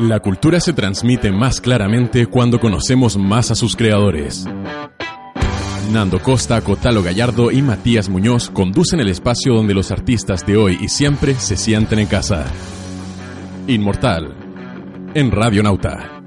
[0.00, 4.46] La cultura se transmite más claramente cuando conocemos más a sus creadores.
[5.92, 10.78] Nando Costa, Cotalo Gallardo y Matías Muñoz conducen el espacio donde los artistas de hoy
[10.80, 12.46] y siempre se sienten en casa.
[13.66, 14.34] Inmortal,
[15.12, 16.22] en Radio Nauta.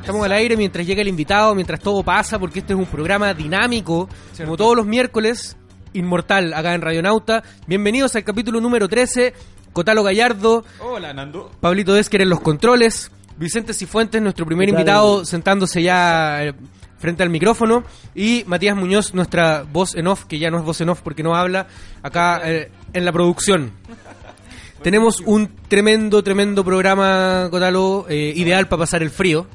[0.00, 3.34] Estamos al aire mientras llega el invitado, mientras todo pasa, porque este es un programa
[3.34, 5.58] dinámico, como todos los miércoles,
[5.96, 7.42] inmortal, acá en Radionauta.
[7.66, 9.34] Bienvenidos al capítulo número 13,
[9.72, 11.50] Cotalo Gallardo, Hola, Nando.
[11.60, 16.54] Pablito Desquer en los controles, Vicente Cifuentes, nuestro primer invitado, sentándose ya eh,
[16.98, 17.84] frente al micrófono,
[18.14, 21.22] y Matías Muñoz, nuestra voz en off, que ya no es voz en off porque
[21.22, 21.66] no habla,
[22.02, 23.72] acá eh, en la producción.
[24.82, 29.46] Tenemos un tremendo, tremendo programa, Cotalo, eh, ideal para pasar el frío.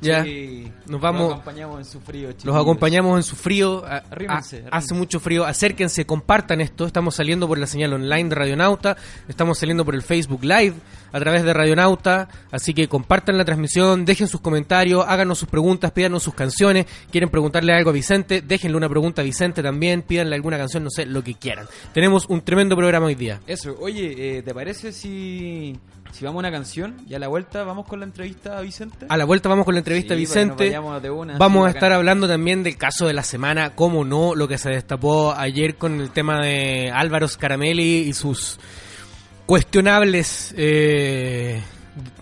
[0.00, 2.56] Ya, Sí, nos vamos- Los acompañamos en su frío, los chiquillos.
[2.56, 3.84] acompañamos en su frío.
[3.86, 4.64] a- Arrímense, a- arrímense.
[4.70, 5.44] hace mucho frío.
[5.46, 6.84] Acérquense, compartan esto.
[6.86, 8.96] Estamos saliendo por la señal online de Radionauta.
[9.28, 10.74] Estamos saliendo por el Facebook Live
[11.12, 12.28] a través de Radionauta.
[12.50, 16.86] Así que compartan la transmisión, dejen sus comentarios, háganos sus preguntas, pídanos sus canciones.
[17.10, 20.02] Quieren preguntarle algo a Vicente, déjenle una pregunta a Vicente también.
[20.02, 21.66] Pídanle alguna canción, no sé, lo que quieran.
[21.94, 23.40] Tenemos un tremendo programa hoy día.
[23.46, 25.78] Eso, oye, eh, ¿te parece si,
[26.16, 29.04] si vamos a una canción y a la vuelta vamos con la entrevista a Vicente?
[29.06, 30.78] A la vuelta vamos con la entrevista a Vicente.
[30.78, 34.56] una, Vamos a estar hablando también del caso de la semana, como no, lo que
[34.56, 38.58] se destapó ayer con el tema de Álvaro Scaramelli y sus
[39.44, 41.62] cuestionables eh,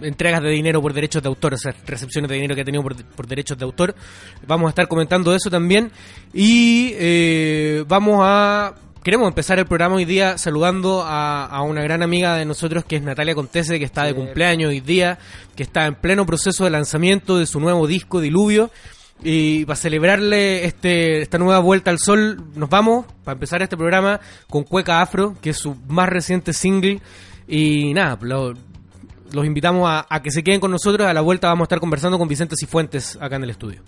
[0.01, 2.83] entregas de dinero por derechos de autor, o sea, recepciones de dinero que ha tenido
[2.83, 3.95] por, por derechos de autor.
[4.45, 5.93] Vamos a estar comentando eso también
[6.33, 8.75] y eh, vamos a...
[9.05, 12.97] Queremos empezar el programa hoy día saludando a, a una gran amiga de nosotros que
[12.97, 15.19] es Natalia Contese, que está de cumpleaños hoy día,
[15.55, 18.71] que está en pleno proceso de lanzamiento de su nuevo disco Diluvio.
[19.23, 24.21] Y para celebrarle este, esta nueva vuelta al sol, nos vamos para empezar este programa
[24.49, 27.01] con Cueca Afro, que es su más reciente single.
[27.47, 28.55] Y nada, lo-
[29.33, 31.07] los invitamos a, a que se queden con nosotros.
[31.07, 33.83] A la vuelta vamos a estar conversando con Vicente Cifuentes acá en el estudio.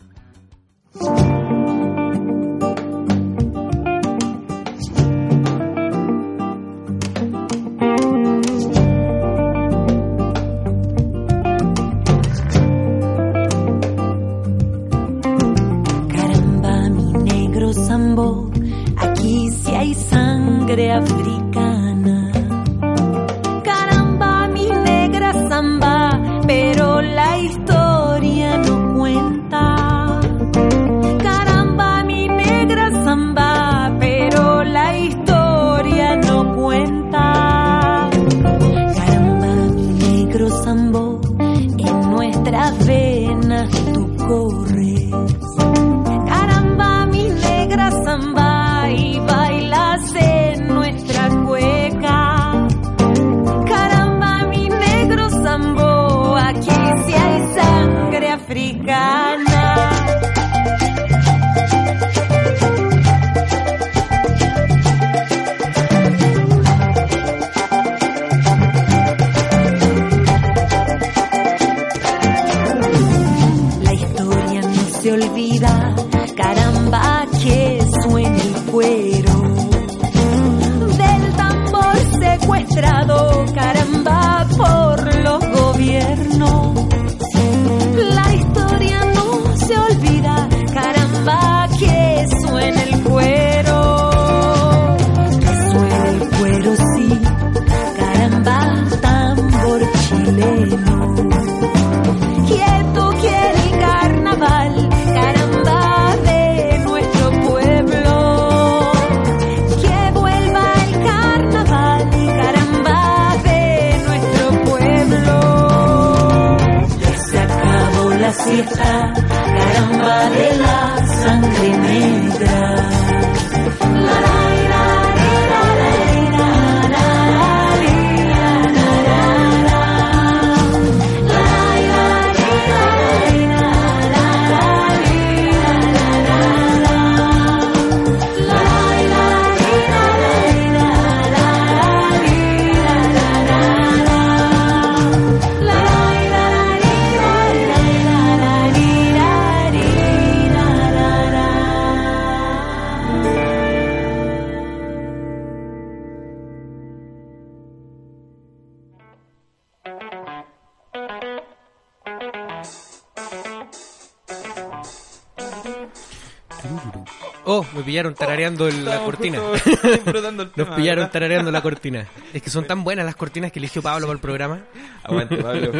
[167.87, 169.39] Pillaron tarareando el- la cortina.
[169.39, 171.11] Nos pillaron ¿verdad?
[171.13, 172.07] tarareando la cortina.
[172.35, 174.61] Es que son tan buenas las cortinas que eligió Pablo para el programa.
[175.05, 175.71] Aguante, Pablo.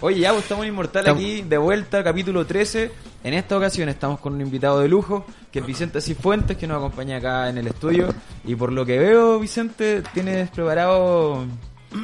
[0.00, 2.90] Oye, ya, pues, estamos Inmortal Estamos- aquí, de vuelta, capítulo 13.
[3.24, 6.76] En esta ocasión estamos con un invitado de lujo, que es Vicente Cifuentes, que nos
[6.78, 8.12] acompaña acá en el estudio.
[8.44, 11.44] Y por lo que veo, Vicente, tienes preparado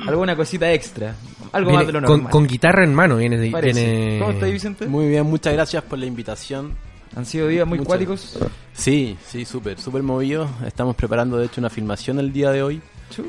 [0.06, 1.15] alguna cosita extra.
[1.53, 2.31] Algo más de lo con, normal.
[2.33, 3.37] con guitarra en mano viene.
[3.37, 4.87] de- viene- ¿Cómo estás, Vicente?
[4.87, 6.75] Muy bien, muchas gracias por la invitación.
[7.17, 8.39] Han sido días muy Muchas- cuáticos.
[8.73, 10.49] Sí, sí, súper, súper movido.
[10.67, 12.81] Estamos preparando, de hecho, una filmación el día de hoy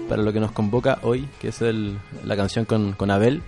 [0.07, 3.41] para lo que nos convoca hoy, que es el, la canción con, con Abel.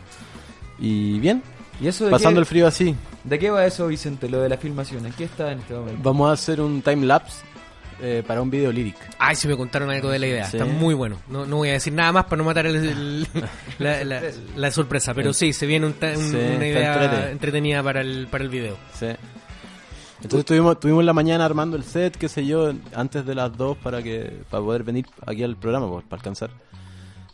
[0.79, 1.43] Y bien,
[1.79, 2.95] ¿Y eso de pasando qué, el frío así.
[3.23, 5.05] ¿De qué va eso, Vicente, lo de la filmación?
[5.05, 5.99] ¿En qué está en este momento?
[6.03, 7.43] Vamos a hacer un time lapse
[8.01, 8.95] eh, para un video lyric.
[9.19, 10.45] Ay, si me contaron algo de la idea.
[10.49, 10.57] Sí.
[10.57, 11.17] Está muy bueno.
[11.29, 13.27] No, no voy a decir nada más para no matar el- el-
[13.79, 14.21] la, la-
[14.55, 15.13] la sorpresa.
[15.13, 17.31] Pero sí, se viene un ta- un- Sí, una idea entrete.
[17.31, 18.77] entretenida para el, para el video.
[18.99, 19.07] Sí.
[20.23, 23.77] Entonces tuvimos, tuvimos la mañana armando el set, qué sé yo, antes de las 2
[23.77, 26.49] para que para poder venir aquí al programa, pues, para alcanzar.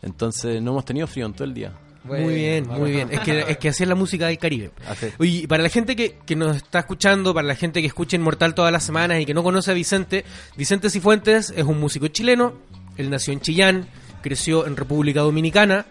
[0.02, 1.72] Entonces no hemos tenido frío en todo el día.
[2.04, 3.08] muy bien, muy bien.
[3.12, 4.72] Es que, es que así es la música del Caribe.
[5.18, 8.16] Oye, y para la gente que, que nos está escuchando, para la gente que escucha
[8.16, 10.24] Inmortal todas las semanas y que no conoce a Vicente,
[10.56, 12.54] Vicente Cifuentes es un músico chileno.
[12.96, 13.88] Él nació en Chillán,
[14.22, 15.86] creció en República Dominicana,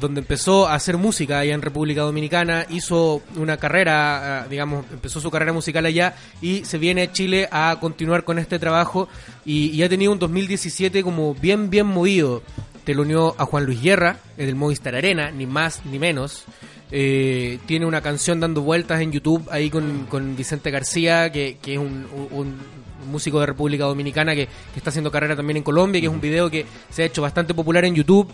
[0.00, 5.20] donde empezó a hacer música allá en República Dominicana, hizo una carrera, ah, digamos, empezó
[5.20, 9.08] su carrera musical allá y se viene a Chile a continuar con este trabajo
[9.44, 12.42] y, y ha tenido un 2017 como bien, bien movido.
[12.84, 16.44] Te lo unió a Juan Luis Guerra, en el Movistar Arena, ni más ni menos.
[16.90, 21.74] Eh, tiene una canción dando vueltas en YouTube ahí con, con Vicente García, que, que
[21.74, 25.62] es un, un- un músico de República Dominicana que, que está haciendo carrera también en
[25.64, 28.28] Colombia, que es un video que se ha hecho bastante popular en YouTube.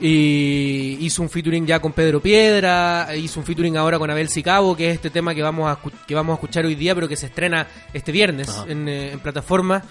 [0.00, 4.74] Y hizo un featuring ya con Pedro Piedra, hizo un featuring ahora con Abel Sicabo,
[4.76, 7.16] que es este tema que vamos a, que vamos a escuchar hoy día, pero que
[7.16, 9.82] se estrena este viernes en, eh, en plataforma.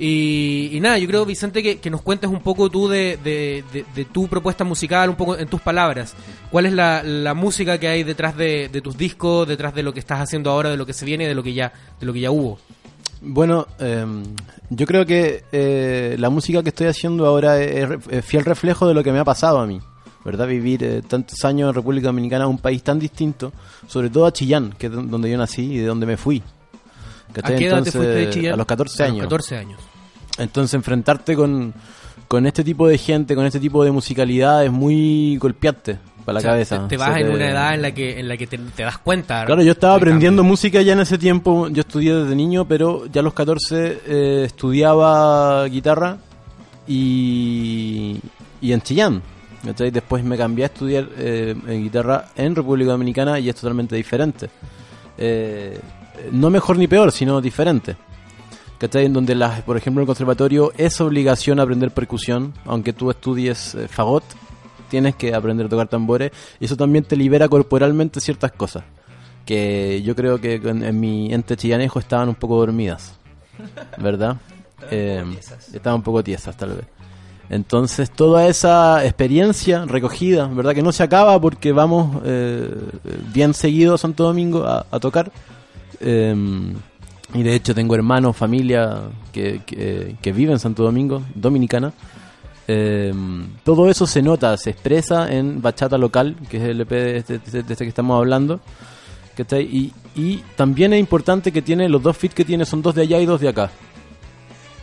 [0.00, 3.64] Y, y nada, yo creo, Vicente, que, que nos cuentes un poco tú de, de-
[3.72, 6.14] de- de tu propuesta musical, un poco en tus palabras.
[6.50, 9.92] ¿Cuál es la, la música que hay detrás de, de tus discos, detrás de lo
[9.92, 12.12] que estás haciendo ahora, de lo que se viene, de lo que ya, de lo
[12.12, 12.58] que ya hubo?
[13.20, 14.06] Bueno, eh,
[14.70, 18.94] yo creo que eh, la música que estoy haciendo ahora es, es fiel reflejo de
[18.94, 19.80] lo que me ha pasado a mí,
[20.24, 20.46] ¿verdad?
[20.46, 23.52] Vivir eh, tantos años en República Dominicana, un país tan distinto,
[23.88, 26.42] sobre todo a Chillán, que es don- donde yo nací y de donde me fui.
[27.42, 28.54] ¿A qué edad te fuiste de Chillán?
[28.54, 29.18] A los 14 A años.
[29.18, 29.80] los 14 años.
[30.38, 31.74] Entonces enfrentarte con,
[32.28, 35.98] con este tipo de gente, con este tipo de musicalidad es muy golpeante
[36.28, 36.82] para la O sea, cabeza.
[36.82, 38.46] Te, te O sea, vas en te- una edad en la que, en la que
[38.46, 39.44] te, te das cuenta.
[39.46, 40.50] Claro, yo estaba aprendiendo cambio.
[40.52, 41.68] música ya en ese tiempo.
[41.68, 46.18] Yo estudié desde niño, pero ya a los 14 eh, estudiaba guitarra
[46.86, 48.18] y,
[48.60, 49.22] y en Chillán.
[49.64, 49.90] ¿cachai?
[49.90, 54.48] Después me cambié a estudiar eh, en guitarra en República Dominicana y es totalmente diferente.
[55.16, 55.78] Eh,
[56.32, 57.96] no mejor ni peor, sino diferente.
[58.78, 59.06] ¿Cachai?
[59.06, 63.74] En donde, las, por ejemplo, en el conservatorio es obligación aprender percusión, aunque tú estudies
[63.74, 64.22] eh, fagot,
[64.88, 68.84] tienes que aprender a tocar tambores, y eso también te libera corporalmente ciertas cosas,
[69.44, 73.14] que yo creo que en, en mi ente chillanejo estaban un poco dormidas,
[73.98, 74.36] ¿verdad?
[74.90, 75.24] Eh,
[75.72, 76.86] estaban un poco tiesas, tal vez.
[77.50, 80.74] Entonces, toda esa experiencia recogida, ¿verdad?
[80.74, 82.74] Que no se acaba porque vamos eh,
[83.32, 85.32] bien seguido a Santo Domingo a, a tocar.
[86.00, 86.34] Eh,
[87.34, 89.00] y de hecho tengo hermanos, familia
[89.32, 91.92] que, que, que vive en Santo Domingo, dominicana.
[92.70, 93.14] Eh,
[93.64, 97.38] todo eso se nota, se expresa en Bachata Local, que es el EP de este,
[97.38, 98.60] de este que estamos hablando.
[99.36, 99.62] ¿cachai?
[99.64, 103.02] Y, y también es importante que tiene los dos feats que tiene, son dos de
[103.02, 103.70] allá y dos de acá.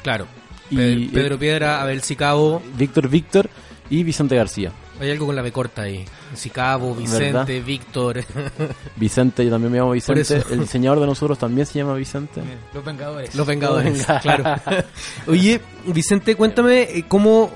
[0.01, 0.25] Claro.
[0.71, 2.61] Y- Pedro, Pedro Piedra, Abel Sicabo.
[2.77, 3.49] Víctor Víctor
[3.89, 4.71] y Vicente García.
[4.99, 6.05] Hay algo con la B corta ahí.
[6.33, 7.47] Sicabo, Vicente, ¿Verdad?
[7.65, 8.23] Víctor.
[8.95, 10.41] Vicente, yo también me llamo Vicente.
[10.49, 12.41] El diseñador de nosotros también se llama Vicente.
[12.73, 13.35] Los Vengadores.
[13.35, 14.19] Los Vengadores, Venga.
[14.21, 14.55] claro.
[15.27, 17.51] Oye, Vicente, cuéntame eh, cómo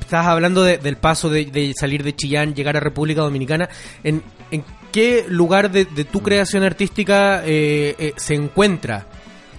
[0.00, 3.68] estabas hablando de- del paso de, de salir de Chillán, llegar a República Dominicana.
[4.02, 9.06] ¿En, en qué lugar de, de tu creación artística eh, eh, se encuentra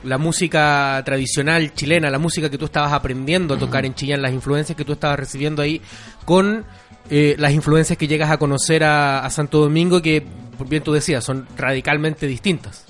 [0.04, 4.34] la música tradicional chilena, la música que tú estabas aprendiendo a tocar en Chillán, las
[4.34, 5.80] influencias que tú estabas recibiendo ahí,
[6.26, 6.66] con
[7.10, 10.26] eh, las influencias que llegas a conocer a, a Santo Domingo, que,
[10.58, 12.86] por bien tú decías, son radicalmente distintas?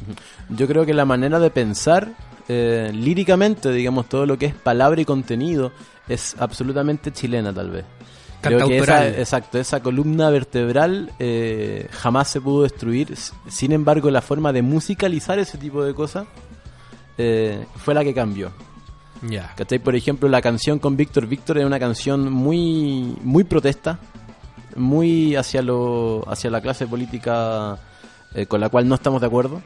[0.49, 2.13] Yo creo que la manera de pensar
[2.53, 5.71] eh, líricamente, digamos, todo lo que es palabra y contenido,
[6.09, 7.85] es absolutamente chilena tal vez.
[8.41, 13.15] Creo que esa, exacto, esa columna vertebral eh, jamás se pudo destruir.
[13.47, 16.25] Sin embargo, la forma de musicalizar ese tipo de cosas
[17.17, 18.51] eh, fue la que cambió.
[19.27, 19.53] Ya.
[19.55, 19.79] ¿Cachai?
[19.79, 23.99] Por ejemplo, la canción con Víctor Víctor es una canción muy, muy protesta,
[24.75, 27.77] muy hacia, lo, hacia la clase política
[28.33, 29.61] eh, con la cual no estamos de acuerdo.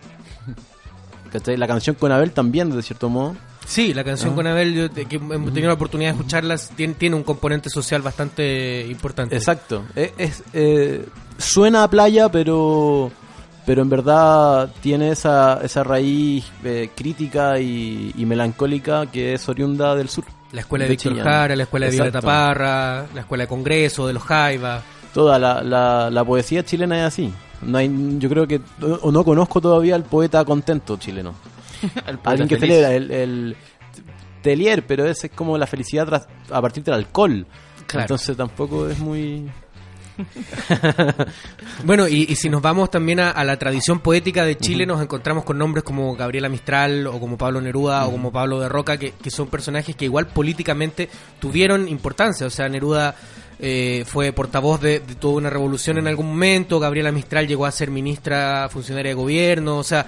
[1.31, 1.57] ¿Cachai?
[1.57, 3.35] La canción con Abel también, de cierto modo.
[3.65, 4.35] Sí, la canción Ah.
[4.35, 7.69] con Abel, yo te- que hemos tenido la oportunidad de escucharlas, tiene, tiene un componente
[7.69, 9.35] social bastante importante.
[9.35, 9.83] Exacto.
[9.95, 11.05] Es, es, eh,
[11.37, 13.11] suena a playa, pero
[13.65, 19.95] pero en verdad tiene esa, esa raíz eh, crítica y, y melancólica que es oriunda
[19.95, 20.25] del sur.
[20.51, 21.19] La escuela de, de Víctor.
[21.23, 22.21] Jara, la escuela de Violeta.
[22.21, 24.83] Parra, la escuela de Congreso, de los Jaivas.
[25.13, 27.33] Toda la, la, la poesía chilena es así.
[27.61, 28.61] No hay, yo creo que,
[29.01, 31.33] o no conozco todavía al poeta contento chileno.
[32.07, 32.75] El poeta Alguien que feliz.
[32.75, 33.55] celebra el, el
[34.41, 37.45] Telier, pero ese es como la felicidad tras- a partir del alcohol.
[37.87, 38.03] Claro.
[38.03, 39.49] Entonces tampoco es muy...
[41.83, 45.01] Bueno, y, y si nos vamos también a, a la tradición poética de Chile, nos
[45.01, 48.97] encontramos con nombres como Gabriela Mistral o como Pablo Neruda o como Pablo de Roca,
[48.97, 52.47] que, que son personajes que igual políticamente tuvieron importancia.
[52.47, 53.15] O sea, Neruda
[53.59, 57.71] eh, fue portavoz de, de toda una revolución en algún momento, Gabriela Mistral llegó a
[57.71, 60.05] ser ministra, funcionaria de gobierno, o sea,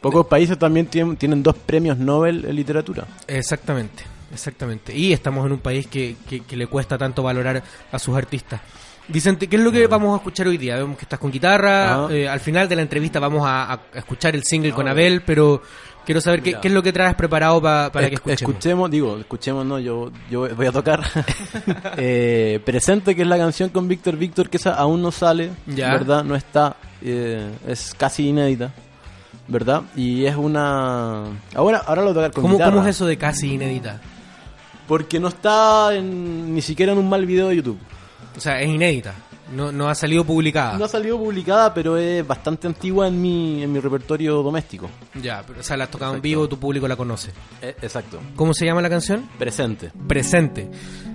[0.00, 3.06] Pocos países también tienen, tienen dos premios Nobel en literatura.
[3.26, 4.02] Exactamente,
[4.34, 4.94] exactamente.
[4.94, 8.60] Y estamos en un país que, que- que le cuesta tanto valorar a sus artistas.
[9.06, 10.76] Vicente, ¿qué es lo que vamos a escuchar hoy día?
[10.76, 12.08] Vemos que estás con guitarra, Ah.
[12.10, 15.60] eh, al final de la entrevista vamos a, a escuchar el single con Abel, pero
[16.06, 18.50] quiero saber qué, es lo que traes preparado pa- para que Esc- escuchemos.
[18.54, 21.02] Escuchemos, digo, escuchemos, no, yo, yo voy a tocar.
[21.98, 25.92] Eh, Presente, que es la canción con Víctor Víctor, que esa aún no sale, Ya.
[25.92, 26.24] ¿verdad?
[26.24, 28.72] No está, eh, es casi inédita,
[29.48, 29.82] ¿verdad?
[29.96, 31.24] Y es una...
[31.54, 32.70] Ahora, ahora lo voy a tocar con ¿Cómo, guitarra.
[32.72, 34.00] ¿Cómo es eso de casi inédita?
[34.88, 37.78] Porque no está en- ni siquiera en un mal video de YouTube.
[38.36, 39.14] O sea, es inédita,
[39.52, 40.76] no, no ha salido publicada.
[40.78, 44.90] No ha salido publicada, pero es bastante antigua en mi, en mi repertorio doméstico.
[45.20, 47.30] Ya, pero, o sea, la has tocado en vivo, tu público la conoce.
[47.62, 48.20] Eh, exacto.
[48.36, 49.28] ¿Cómo se llama la canción?
[49.38, 49.92] Presente.
[50.08, 50.70] presente.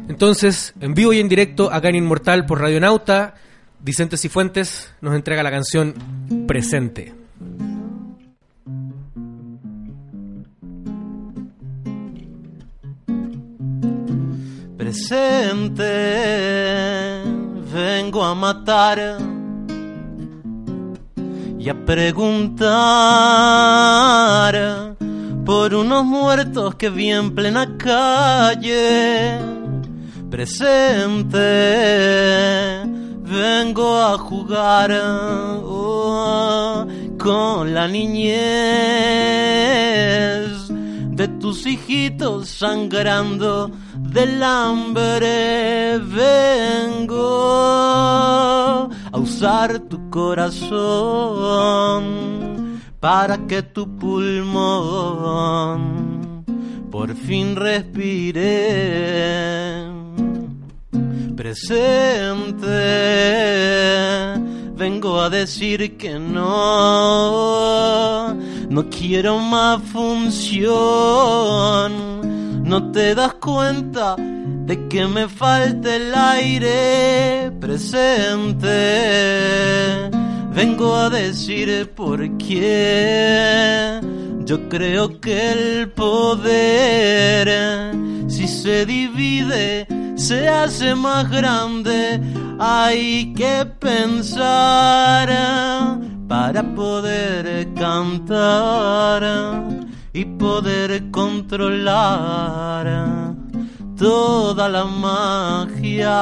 [0.07, 3.35] Entonces, en vivo y en directo, acá en Inmortal por Radio Nauta,
[3.79, 5.93] Vicente Cifuentes nos entrega la canción
[6.47, 7.13] Presente.
[14.89, 15.83] Presente,
[17.71, 19.19] vengo a matar
[21.59, 22.65] y a preguntar
[25.45, 29.37] por unos muertos que vi en plena calle.
[30.31, 31.37] Presente,
[33.21, 34.91] vengo a jugar
[35.63, 36.87] oh,
[37.19, 39.19] con la niñez
[41.19, 47.27] de tus hijitos sangrando del hambre vengo
[49.11, 50.79] a usar tu corazón
[53.01, 55.25] para que tu pulmón
[56.89, 58.55] por fin respire
[61.35, 62.69] presente
[64.79, 67.53] vengo a decir que no.
[68.69, 70.69] No quiero más función.
[72.63, 78.69] No te das cuenta de que me falta el aire presente.
[80.53, 83.99] Vengo a decir por qué
[84.49, 87.47] yo creo que el poder
[88.27, 92.19] si se divide se hace más grande.
[92.57, 95.29] Hay que pensar
[96.27, 99.67] para poder cantar
[100.13, 102.87] y poder controlar
[103.95, 106.17] toda la magia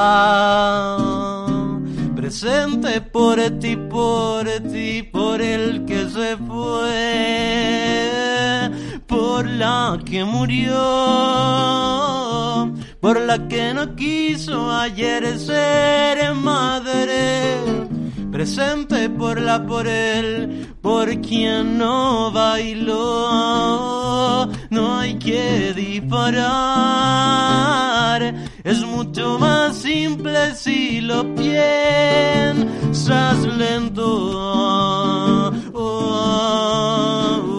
[2.28, 8.17] presente por ti, por ti, por el que se fue,
[9.08, 10.74] por la que murió,
[13.00, 17.56] por la que no quiso ayer ser madre.
[18.30, 22.90] Presente por la por él, por quien no bailó,
[24.70, 26.44] no hay que disparar,
[28.62, 34.04] es mucho más simple si lo piensas lento.
[34.04, 37.57] Oh, oh, oh,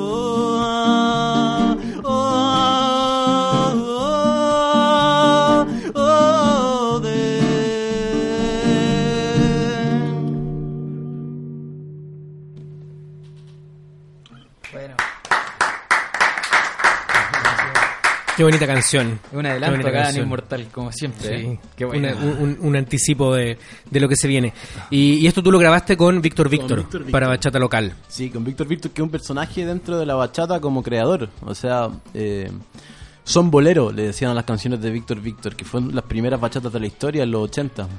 [18.40, 19.20] Qué bonita canción.
[19.34, 20.20] un adelanto acá en.
[20.20, 21.28] Inmortal, como siempre.
[21.28, 21.60] Sí, ¿eh?
[21.76, 22.08] Qué bueno.
[22.40, 23.58] Una- un, anticipo de,
[23.92, 24.54] de lo que se viene.
[24.90, 27.94] Y, y esto tú lo grabaste con Víctor Víctor, para Bachata Local.
[28.08, 31.28] Sí, con Víctor Víctor, que es un personaje dentro de la bachata como creador.
[31.46, 32.50] O sea, eh,
[33.26, 36.72] son boleros, le decían a las canciones de Víctor Víctor, que fueron las primeras bachatas
[36.72, 37.90] de la historia en los 80.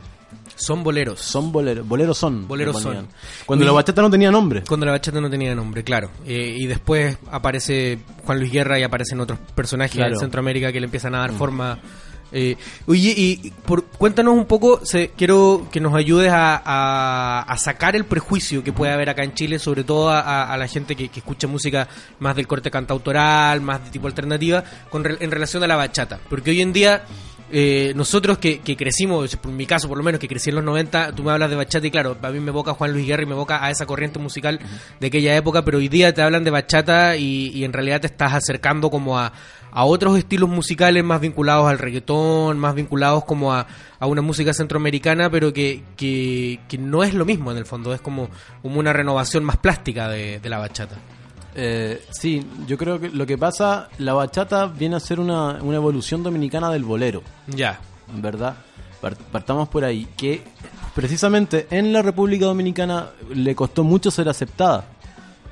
[0.60, 1.20] Son boleros.
[1.20, 1.86] Son boleros.
[1.86, 2.46] Boleros son.
[2.46, 3.08] Boleros son.
[3.46, 4.62] Cuando la bachata no tenía nombre.
[4.68, 6.10] Cuando la bachata no tenía nombre, claro.
[6.26, 10.12] Eh, y después aparece Juan Luis Guerra y aparecen otros personajes Claro.
[10.14, 11.78] de Centroamérica que le empiezan a dar forma.
[12.32, 17.56] Eh, oye, y por, cuéntanos un poco, se- quiero que nos ayudes a, a- a
[17.58, 21.08] sacar el prejuicio que puede haber acá en Chile, sobre todo a, la gente que,
[21.08, 21.88] que escucha música
[22.20, 26.20] más del corte cantautoral, más de tipo alternativa, con en relación a la bachata.
[26.28, 27.02] Porque hoy en día
[27.52, 30.64] eh, nosotros que, que crecimos, por mi caso por lo menos, que crecí en los
[30.64, 33.22] 90, tú me hablas de bachata y claro, a mí me evoca Juan Luis Guerra
[33.22, 34.60] y me evoca a esa corriente musical
[35.00, 38.06] de aquella época, pero hoy día te hablan de bachata y, y en realidad te
[38.06, 39.32] estás acercando como a,
[39.72, 43.66] a otros estilos musicales más vinculados al reggaetón, más vinculados como a,
[43.98, 47.94] a una música centroamericana, pero que, que, que no es lo mismo en el fondo,
[47.94, 48.28] es como,
[48.62, 50.96] como una renovación más plástica de, de la bachata.
[51.54, 55.76] Eh, sí, yo creo que lo que pasa, la bachata viene a ser una, una
[55.76, 57.22] evolución dominicana del bolero.
[57.48, 57.80] Ya.
[58.14, 58.56] ¿verdad?
[59.00, 60.42] Par- Partamos por ahí, que
[60.94, 64.84] precisamente en la República Dominicana le costó mucho ser aceptada.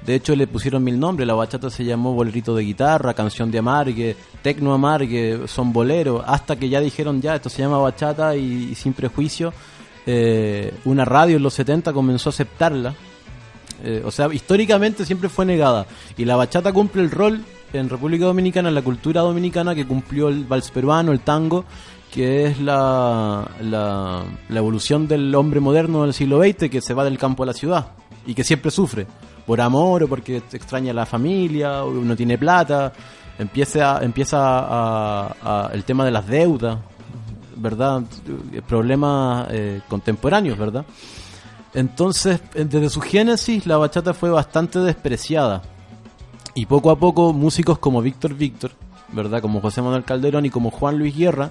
[0.05, 1.27] De hecho, le pusieron mil nombres.
[1.27, 6.23] La bachata se llamó bolerito de guitarra, canción de amargue, tecno amargue, son boleros.
[6.27, 9.53] Hasta que ya dijeron, ya, esto se llama bachata y, y sin prejuicio,
[10.07, 12.95] eh, una radio en los 70 comenzó a aceptarla.
[13.83, 15.87] Eh, o sea, históricamente siempre fue negada.
[16.17, 20.29] Y la bachata cumple el rol en República Dominicana, en la cultura dominicana, que cumplió
[20.29, 21.65] el vals peruano, el tango,
[22.13, 27.19] que es la, la, evolución del hombre moderno del siglo XX que se va del
[27.19, 27.89] campo a la ciudad
[28.27, 29.07] y que siempre sufre
[29.47, 32.93] por amor o porque extraña a la familia o no tiene plata.
[33.39, 36.79] Empieza, empieza a- el tema de las deudas,
[37.57, 38.03] ¿verdad?
[38.67, 40.85] Problemas eh, contemporáneos, ¿verdad?
[41.75, 45.63] Entonces, eh, desde su génesis, la bachata fue bastante despreciada.
[46.55, 48.73] Y poco a poco, músicos como Víctor Víctor,
[49.13, 49.41] ¿verdad?
[49.41, 51.51] Como José Manuel Calderón y como Juan Luis Guerra,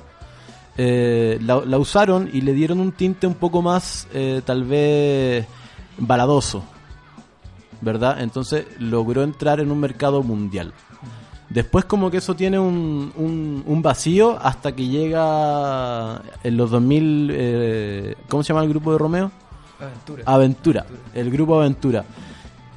[0.77, 5.47] eh, la, usaron y le dieron un tinte un poco más, eh, tal vez,
[5.97, 6.63] baladoso,
[7.81, 8.21] ¿verdad?
[8.21, 10.73] Entonces logró entrar en un mercado mundial.
[11.49, 17.29] Después como que eso tiene un, un, un vacío hasta que llega en los 2000,
[17.31, 19.31] eh, ¿cómo se llama el grupo de Romeo?
[19.79, 20.23] Aventura.
[20.25, 22.03] Aventura, el grupo Aventura.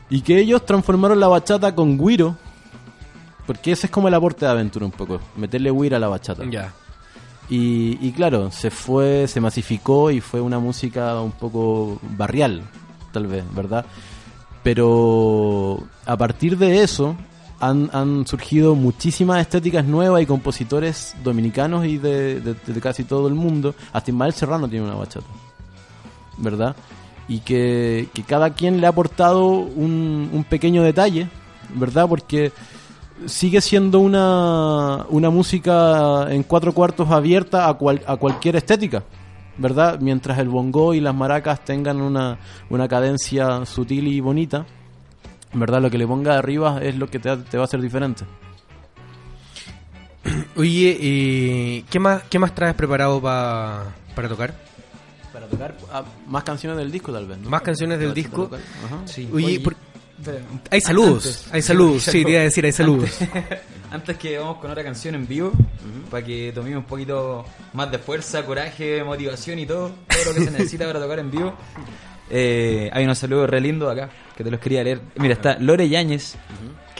[0.08, 2.36] Y que ellos transformaron la bachata con guiro,
[3.46, 6.44] porque ese es como el aporte de Aventura un poco, meterle guiro a la bachata.
[6.50, 6.72] Ya.
[7.48, 12.62] Y, y claro, se fue, se masificó y fue una música un poco barrial,
[13.12, 13.84] tal vez, ¿verdad?
[14.62, 17.16] Pero a partir de eso
[17.58, 23.26] han, han surgido muchísimas estéticas nuevas y compositores dominicanos y de, de- de casi todo
[23.26, 23.74] el mundo.
[23.92, 25.26] Hasta Ismael Serrano tiene una bachata,
[26.40, 26.74] ¿verdad?
[27.28, 31.28] Y que, que cada quien le ha aportado un, un pequeño detalle,
[31.74, 32.08] ¿verdad?
[32.08, 32.50] Porque
[33.26, 39.04] sigue siendo una, una música en cuatro cuartos abierta a, cual- a cualquier estética,
[39.58, 40.00] ¿verdad?
[40.00, 42.38] Mientras el bongo y las maracas tengan una,
[42.70, 44.64] una cadencia sutil y bonita,
[45.52, 45.82] ¿verdad?
[45.82, 48.24] Lo que le ponga arriba es lo que te, te va a hacer diferente.
[50.56, 54.54] Oye, eh, ¿qué, más, ¿qué más traes preparado pa- para tocar?
[55.50, 57.38] Tocar ah, más canciones del disco, tal vez.
[57.38, 57.50] ¿no?
[57.50, 58.50] ¿Más canciones del disco?
[59.06, 59.28] Sí.
[59.32, 59.76] Oye, por-
[60.70, 63.10] hay saludos, antes- hay saludos, sí, sí, te iba a decir, hay saludos.
[63.22, 63.58] Antes,
[63.90, 65.50] antes que vamos con otra canción en vivo,
[66.10, 70.44] para que tomemos un poquito más de fuerza, coraje, motivación y todo, todo lo que
[70.44, 71.54] se necesita para tocar en vivo.
[72.32, 75.00] Eh, hay unos saludos re lindos acá, que te los quería leer.
[75.16, 76.36] Mira, está Lore Yáñez,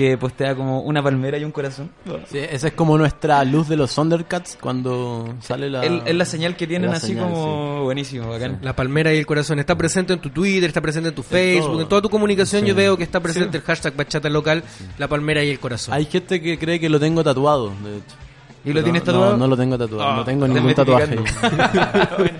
[0.01, 1.91] que postea como una palmera y un corazón.
[2.31, 5.85] Sí, esa es como nuestra luz de los Thundercats cuando sale la...
[5.85, 8.61] Es la señal que tienen así señal, como buenísimo, bacán.
[8.63, 11.73] La palmera y el corazón está presente en tu Twitter, está presente en tu Facebook,
[11.73, 11.83] todo.
[11.83, 12.69] en toda tu comunicación Sí.
[12.69, 14.65] yo veo que está presente el hashtag bachata local,
[14.97, 15.93] la palmera y el corazón.
[15.93, 18.17] Hay gente que cree que lo tengo tatuado, de hecho.
[18.65, 19.37] ¿Y lo No, tienes no, tatuado?
[19.37, 21.17] No, lo tengo tatuado, Ah, no tengo estás ningún tatuaje.
[21.17, 22.35] metificando.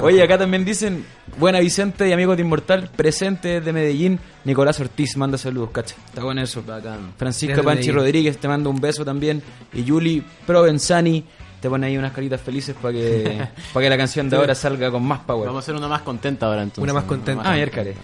[0.02, 1.04] Oye, acá también dicen,
[1.38, 5.94] buena Vicente y amigo de Inmortal, presente desde Medellín, Nicolás Ortiz manda saludos, cacha.
[6.06, 6.62] Está bueno eso.
[6.66, 7.12] Bacán.
[7.16, 7.96] Francisca Desde Panchi Medellín.
[7.96, 9.42] Rodríguez te manda un beso también.
[9.74, 11.24] Y Yuli Provenzani
[11.60, 14.90] te pone ahí unas caritas felices para que, para que la canción de ahora salga
[14.90, 15.46] con más power.
[15.48, 16.82] Vamos a hacer una más contenta ahora entonces.
[16.84, 17.42] Una más contenta.
[17.44, 17.96] Ah, miércoles.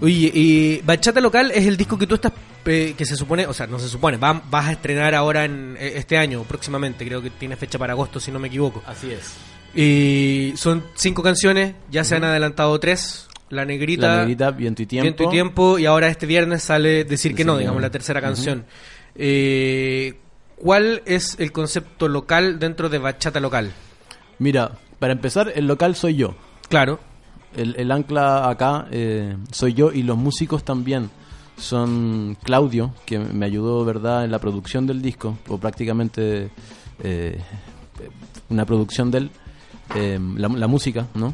[0.00, 2.32] Oye, y Bachata Local es el disco que tú estás,
[2.66, 5.76] eh, que se supone, o sea, no se supone, va- vas a estrenar ahora en
[5.78, 8.82] eh, este año, próximamente, creo que tiene fecha para agosto, si no me equivoco.
[8.86, 9.34] Así es.
[9.74, 14.86] Y son cinco canciones, ya se han adelantado tres, La Negrita, La negrita, viento y
[14.86, 15.02] tiempo.
[15.04, 18.64] Viento y Tiempo, y ahora este viernes sale Decir que no, digamos, la tercera canción.
[19.16, 20.14] Eh,
[20.56, 23.72] ¿Cuál es el concepto local dentro de Bachata Local?
[24.38, 26.34] Mira, para empezar, el local soy yo.
[26.68, 26.98] Claro,
[27.56, 31.10] El, el ancla acá eh, soy yo y los músicos también.
[31.56, 36.50] Son Claudio, que me ayudó, ¿verdad?, en la producción del disco, o prácticamente
[37.02, 37.40] eh,
[38.48, 39.30] una producción de él.
[39.96, 41.32] eh, la, la música, ¿no?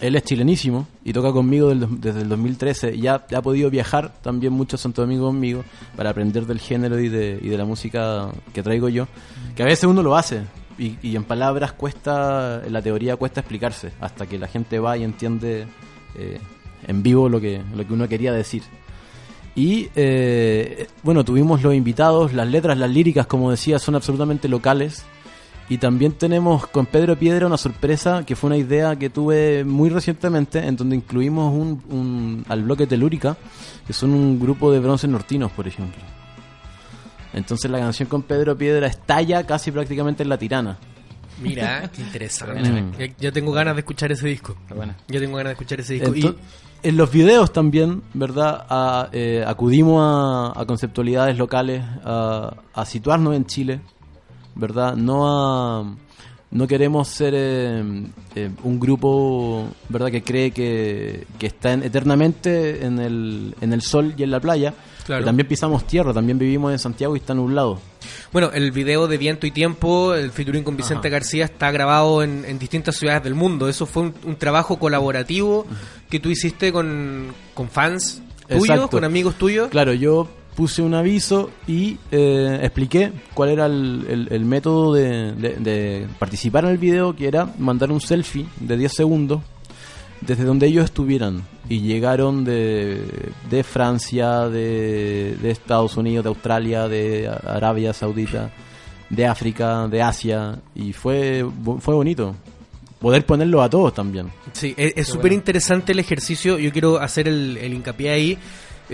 [0.00, 4.12] Él es chilenísimo y toca conmigo del desde el 2013 y ha, ha podido viajar
[4.20, 5.64] también mucho a Santo Domingo conmigo
[5.96, 9.06] para aprender del género y de, y de la música que traigo yo.
[9.54, 10.42] Que a veces uno lo hace
[10.78, 15.04] y, en palabras cuesta, en la teoría cuesta explicarse hasta que la gente va y
[15.04, 15.66] entiende
[16.16, 16.38] eh,
[16.86, 18.62] en vivo lo que, lo que uno quería decir.
[19.54, 25.04] Y eh, bueno, tuvimos los invitados, las letras, las líricas, como decía, son absolutamente locales.
[25.68, 29.88] Y también tenemos con Pedro Piedra una sorpresa que fue una idea que tuve muy
[29.90, 33.36] recientemente, en donde incluimos un, un- al bloque Telúrica,
[33.86, 36.02] que son un grupo de bronces nortinos, por ejemplo.
[37.32, 40.78] Entonces la canción con Pedro Piedra estalla casi prácticamente en la tirana.
[41.40, 42.60] Mira, qué interesante.
[42.70, 42.96] Buena.
[42.98, 44.56] Ya, ya tengo ganas de escuchar ese disco.
[45.08, 46.10] Ya tengo ganas de escuchar ese disco.
[46.12, 46.36] Ento-
[46.84, 48.66] en los videos también, ¿verdad?
[48.68, 53.80] A, eh, acudimos a, a conceptualidades locales, a, a situarnos en Chile,
[54.56, 54.96] ¿verdad?
[54.96, 55.26] No
[55.80, 55.96] a...
[56.52, 57.82] No queremos ser eh,
[58.34, 60.10] eh, un grupo, ¿verdad?
[60.10, 64.38] Que cree que, que está en- eternamente en el, en el sol y en la
[64.38, 64.74] playa.
[65.06, 65.24] Claro.
[65.24, 67.80] También pisamos tierra, también vivimos en Santiago y está nublado.
[68.32, 71.14] bueno, el video de Viento y Tiempo, el featuring con Vicente Ajá.
[71.16, 73.68] García, está grabado en, en distintas ciudades del mundo.
[73.68, 75.66] Eso fue un, un trabajo colaborativo
[76.10, 78.90] que tú hiciste con, con fans tuyos, Exacto.
[78.90, 79.70] con amigos tuyos.
[79.70, 85.32] Claro, yo puse un aviso y eh, expliqué cuál era el, el- el método de,
[85.32, 89.40] de- de participar en el video, que era mandar un selfie de 10 segundos
[90.20, 91.42] desde donde ellos estuvieran.
[91.68, 93.02] Y llegaron de,
[93.50, 98.50] de Francia, de, de Estados Unidos, de Australia, de Arabia Saudita,
[99.08, 100.58] de África, de Asia.
[100.74, 101.44] Y fue,
[101.80, 102.34] fue bonito.
[103.00, 104.28] Poder ponerlo a todos también.
[104.52, 106.58] Sí, es es súper interesante el ejercicio.
[106.58, 108.38] Yo quiero hacer el, el hincapié ahí.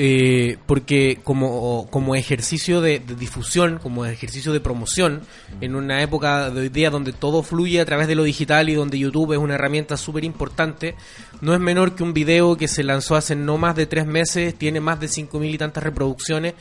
[0.01, 5.23] Eh, porque como, como ejercicio de, de difusión, como ejercicio de promoción,
[5.61, 8.75] en una época de hoy día donde todo fluye a través de lo digital y
[8.75, 10.95] donde YouTube es una herramienta súper importante,
[11.41, 14.55] no es menor que un video que se lanzó hace no más de tres meses,
[14.55, 16.55] tiene más de cinco mil y tantas reproducciones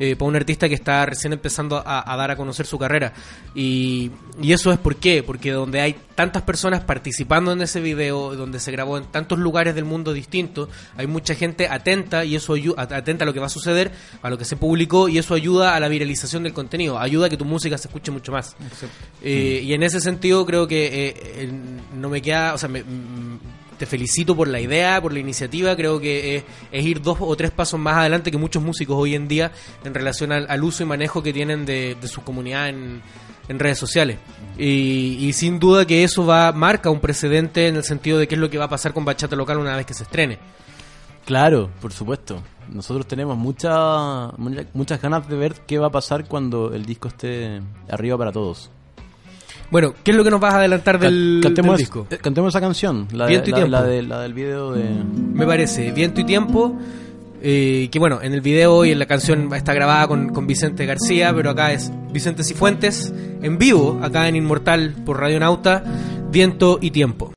[0.00, 3.12] eh, para un artista que está recién empezando a, a dar a conocer su carrera.
[3.54, 4.10] Y,
[4.42, 8.60] y eso es por qué, porque donde hay tantas personas participando en ese video, donde
[8.60, 13.24] se grabó en tantos lugares del mundo distintos, hay mucha gente atenta y eso atenta
[13.24, 13.90] a lo que va a suceder,
[14.22, 17.30] a lo que se publicó y eso ayuda a la viralización del contenido, ayuda a
[17.30, 18.56] que tu música se escuche mucho más.
[19.22, 21.50] Eh, Y en ese sentido creo que eh,
[21.96, 22.84] no me queda, o sea, me-
[23.84, 26.42] te felicito por la idea, por la iniciativa, creo que
[26.72, 29.52] es, ir dos o tres pasos más adelante que muchos músicos hoy en día
[29.84, 33.02] en relación al, uso y manejo que tienen de, de su comunidad en,
[33.46, 34.16] redes sociales.
[34.58, 38.36] Y, y sin duda que eso va marca un precedente en el sentido de qué
[38.36, 40.38] es lo que va a pasar con Bachata Local una vez que se estrene.
[41.26, 42.42] Claro, por supuesto.
[42.70, 44.32] Nosotros tenemos mucha-
[44.72, 48.70] muchas ganas de ver qué va a pasar cuando el disco esté arriba para todos.
[49.70, 52.06] Bueno, ¿qué es lo que nos vas a adelantar del, cantemos, del disco?
[52.10, 53.70] eh, cantemos esa canción, la, de- Viento y la- tiempo.
[53.72, 54.84] la de- la del video de...
[55.32, 56.78] Me parece, Viento y Tiempo.
[57.42, 60.86] eh, que bueno, en el video y en la canción está grabada con, con Vicente
[60.86, 65.82] García, pero acá es Vicente Cifuentes en vivo, acá en Inmortal por Radio Nauta,
[66.30, 67.32] Viento y Tiempo.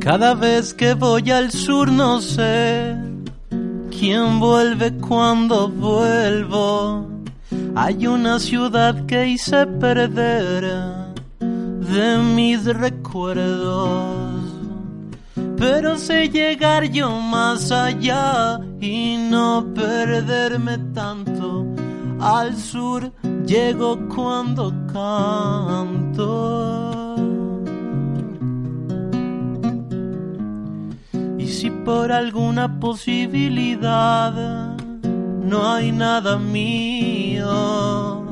[0.00, 2.96] Cada vez que voy al sur no sé
[3.98, 7.08] quién vuelve cuando vuelvo.
[7.80, 10.64] Hay una ciudad que hice perder
[11.38, 14.42] de mis recuerdos.
[15.56, 21.64] Pero sé llegar yo más allá y no perderme tanto.
[22.18, 23.12] Al sur
[23.46, 26.34] llego cuando canto.
[31.38, 34.77] Y si por alguna posibilidad
[35.48, 38.22] no hay nada mío,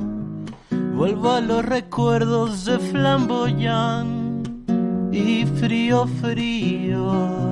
[0.94, 4.46] vuelvo a los recuerdos de flamboyant
[5.12, 7.46] y frío, frío.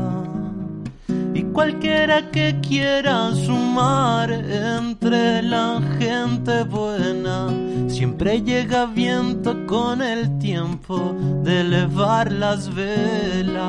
[1.33, 7.49] Y cualquiera que quiera sumar entre la gente buena,
[7.89, 13.65] siempre llega viento con el tiempo de elevar las velas.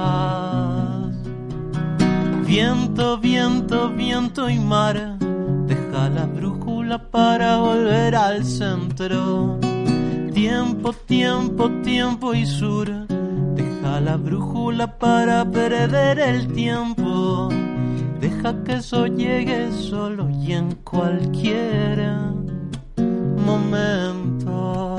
[2.46, 5.15] Viento, viento, viento y mar,
[5.68, 9.60] deja la brújula para volver al centro.
[10.34, 12.88] Tiempo, tiempo, tiempo y sur,
[13.56, 17.50] deja la brújula para perder el tiempo.
[18.20, 22.00] Deja que eso llegue solo y en cualquier
[23.46, 24.95] momento.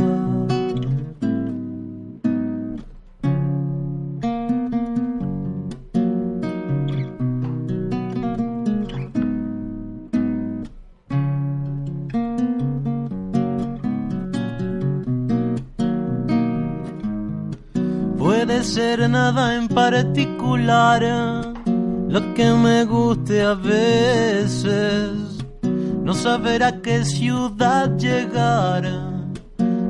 [18.47, 21.03] Puede ser nada en particular
[22.09, 25.11] lo que me guste a veces.
[26.05, 28.85] No saber a qué ciudad llegar,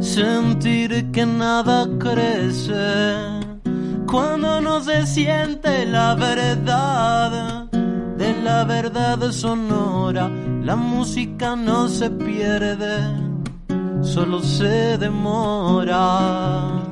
[0.01, 3.14] sentir que nada crece.
[4.07, 7.66] Cuando no se siente la verdad
[8.16, 10.31] de la verdad sonora,
[10.62, 12.97] la música no se pierde,
[14.01, 16.86] solo se demora.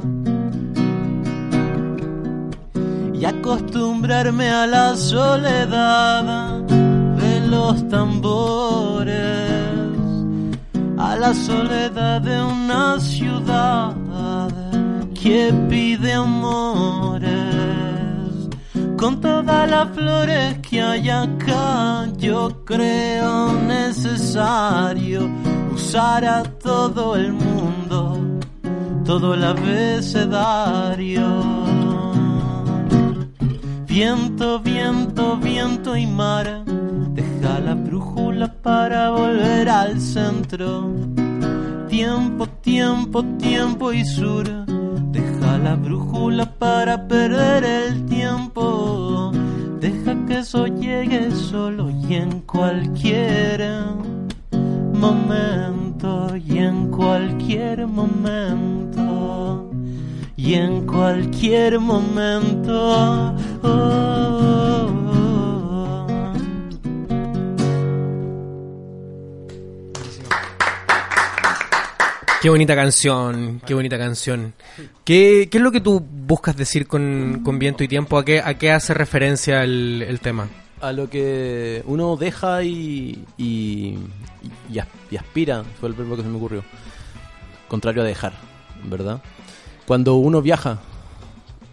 [3.24, 9.16] Y acostumbrarme a la soledad de los tambores,
[10.98, 13.94] a la soledad de una ciudad
[15.14, 17.30] que pide amores
[18.98, 25.30] con todas las flores que hay acá, yo creo necesario
[25.74, 28.20] usar a todo el mundo,
[29.02, 31.63] todo el abecedario.
[33.94, 36.64] Viento, viento, viento y mar,
[37.14, 40.90] deja la brújula para volver al centro.
[41.88, 44.48] Tiempo, tiempo, tiempo y sur
[45.12, 49.30] Deja la brújula para perder el tiempo.
[49.78, 53.62] Deja que eso llegue solo y en cualquier
[54.92, 56.37] momento.
[56.37, 59.63] Y en cualquier momento.
[60.36, 62.72] Y en cualquier momento.
[62.72, 65.64] Oh, oh, oh.
[72.42, 74.52] Qué bonita canción, qué bonita canción.
[75.04, 78.18] ¿Qué, qué es lo que tú buscas decir con, con viento y tiempo?
[78.18, 80.48] ¿A qué, a qué hace referencia el, el tema?
[80.82, 83.96] A lo que uno deja y, y,
[84.68, 86.64] y aspira, fue el verbo que se me ocurrió.
[87.68, 88.34] Contrario a dejar,
[88.84, 89.22] ¿verdad?
[89.86, 90.78] Cuando uno viaja,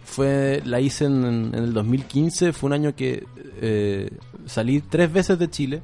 [0.04, 3.26] fue la hice en, en el 2015, fue un año que
[3.60, 4.10] eh,
[4.46, 5.82] salí tres veces de Chile.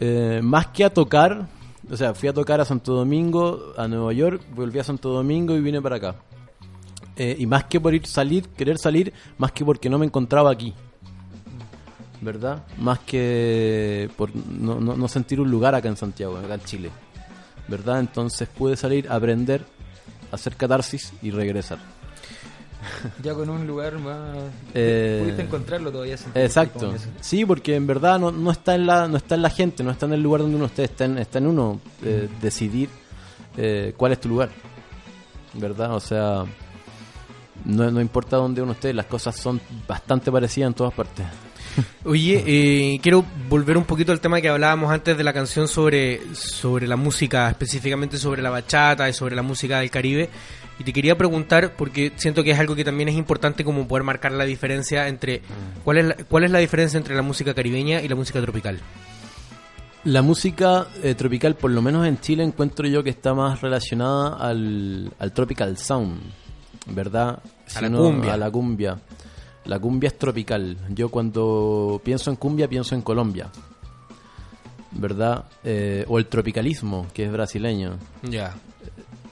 [0.00, 1.48] Eh, más que a tocar,
[1.90, 5.56] o sea, fui a tocar a Santo Domingo, a Nueva York, volví a Santo Domingo
[5.56, 6.16] y vine para acá.
[7.16, 10.50] Eh, y más que por ir salir, querer salir, más que porque no me encontraba
[10.52, 10.72] aquí.
[12.20, 12.64] ¿Verdad?
[12.78, 16.90] Más que por no, no- no sentir un lugar acá en Santiago, acá en Chile.
[17.68, 18.00] ¿Verdad?
[18.00, 19.64] Entonces pude salir, aprender,
[20.32, 21.78] hacer catarsis y regresar.
[23.22, 24.36] Ya con un lugar más.
[24.74, 26.16] Eh, Pudiste encontrarlo todavía.
[26.34, 26.94] Exacto.
[27.20, 29.90] Sí, porque en verdad no, no está en la no está en la gente, no
[29.90, 32.88] está en el lugar donde uno esté, está en, está en uno eh, decidir
[33.56, 34.50] eh, cuál es tu lugar.
[35.54, 35.94] ¿Verdad?
[35.94, 36.44] O sea,
[37.64, 41.26] no, no importa dónde uno esté, las cosas son bastante parecidas en todas partes.
[42.04, 46.20] Oye, eh, quiero volver un poquito al tema que hablábamos antes de la canción sobre,
[46.34, 50.28] sobre la música, específicamente sobre la bachata y sobre la música del Caribe.
[50.78, 54.04] Y te quería preguntar, porque siento que es algo que también es importante como poder
[54.04, 55.42] marcar la diferencia entre...
[55.84, 58.78] ¿Cuál es la, cuál es la diferencia entre la música caribeña y la música tropical?
[60.04, 64.36] La música eh, tropical, por lo menos en Chile, encuentro yo que está más relacionada
[64.36, 66.20] al, al tropical sound,
[66.86, 67.42] ¿verdad?
[67.74, 68.34] A la cumbia.
[68.34, 68.98] A la cumbia.
[69.68, 70.78] La cumbia es tropical.
[70.88, 73.50] Yo cuando pienso en cumbia pienso en Colombia,
[74.92, 75.44] ¿verdad?
[75.62, 77.98] Eh, o el tropicalismo, que es brasileño.
[78.22, 78.54] Ya.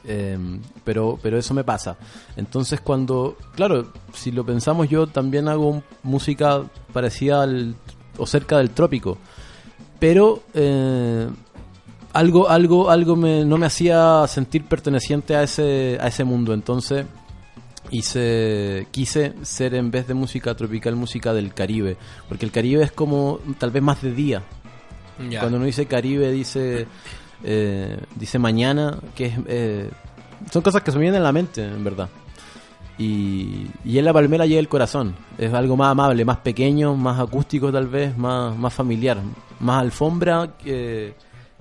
[0.04, 0.38] Eh,
[0.84, 1.96] pero, pero eso me pasa.
[2.36, 7.74] Entonces cuando, claro, si lo pensamos yo también hago música parecida al,
[8.18, 9.16] o cerca del trópico.
[9.98, 11.28] Pero eh,
[12.12, 16.52] algo, algo, algo me, no me hacía sentir perteneciente a ese, a ese mundo.
[16.52, 17.06] Entonces
[17.90, 21.96] hice, quise ser en vez de música tropical, música del Caribe.
[22.28, 24.42] Porque el Caribe es como tal vez más de día.
[25.40, 26.86] Cuando uno dice Caribe, dice
[27.42, 29.90] eh, dice mañana, que es, eh,
[30.50, 32.08] son cosas que se me vienen a la mente, en verdad.
[32.98, 35.14] Y, y en la palmera llega el corazón.
[35.36, 39.18] Es algo más amable, más pequeño, más acústico tal vez, más, más familiar.
[39.60, 41.14] Más alfombra que,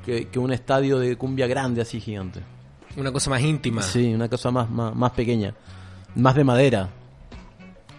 [0.06, 2.42] que, que un estadio de cumbia grande así gigante.
[2.96, 3.82] Una cosa más íntima.
[3.82, 5.54] Sí, una cosa más, más, más pequeña.
[6.16, 6.90] Más de madera.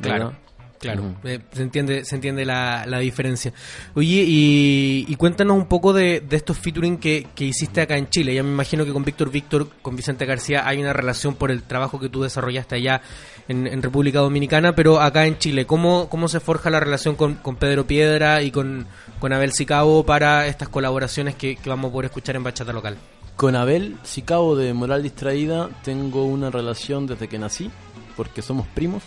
[0.01, 0.27] Claro.
[0.27, 0.39] ¿verdad?
[0.79, 3.53] Claro, eh, se entiende, se entiende la, la diferencia.
[3.95, 8.11] Oye, y, y cuéntanos un poco de, de estos featuring que, que hiciste acá en
[8.11, 8.35] Chile.
[8.35, 11.63] Ya me imagino que con Víctor Víctor, con Vicente García, hay una relación por el
[11.63, 13.01] trabajo que tú desarrollaste allá
[13.49, 17.37] en, en República Dominicana, pero acá en Chile, ¿cómo, cómo se forja la relación con,
[17.37, 18.87] con Pedro Piedra y con,
[19.19, 22.99] con Abel Sicabo para estas colaboraciones que, que vamos a poder escuchar en Bachata Local?
[23.35, 27.71] Con Abel Sicabo de Moral Distraída tengo una relación desde que nací,
[28.17, 29.03] porque somos primos.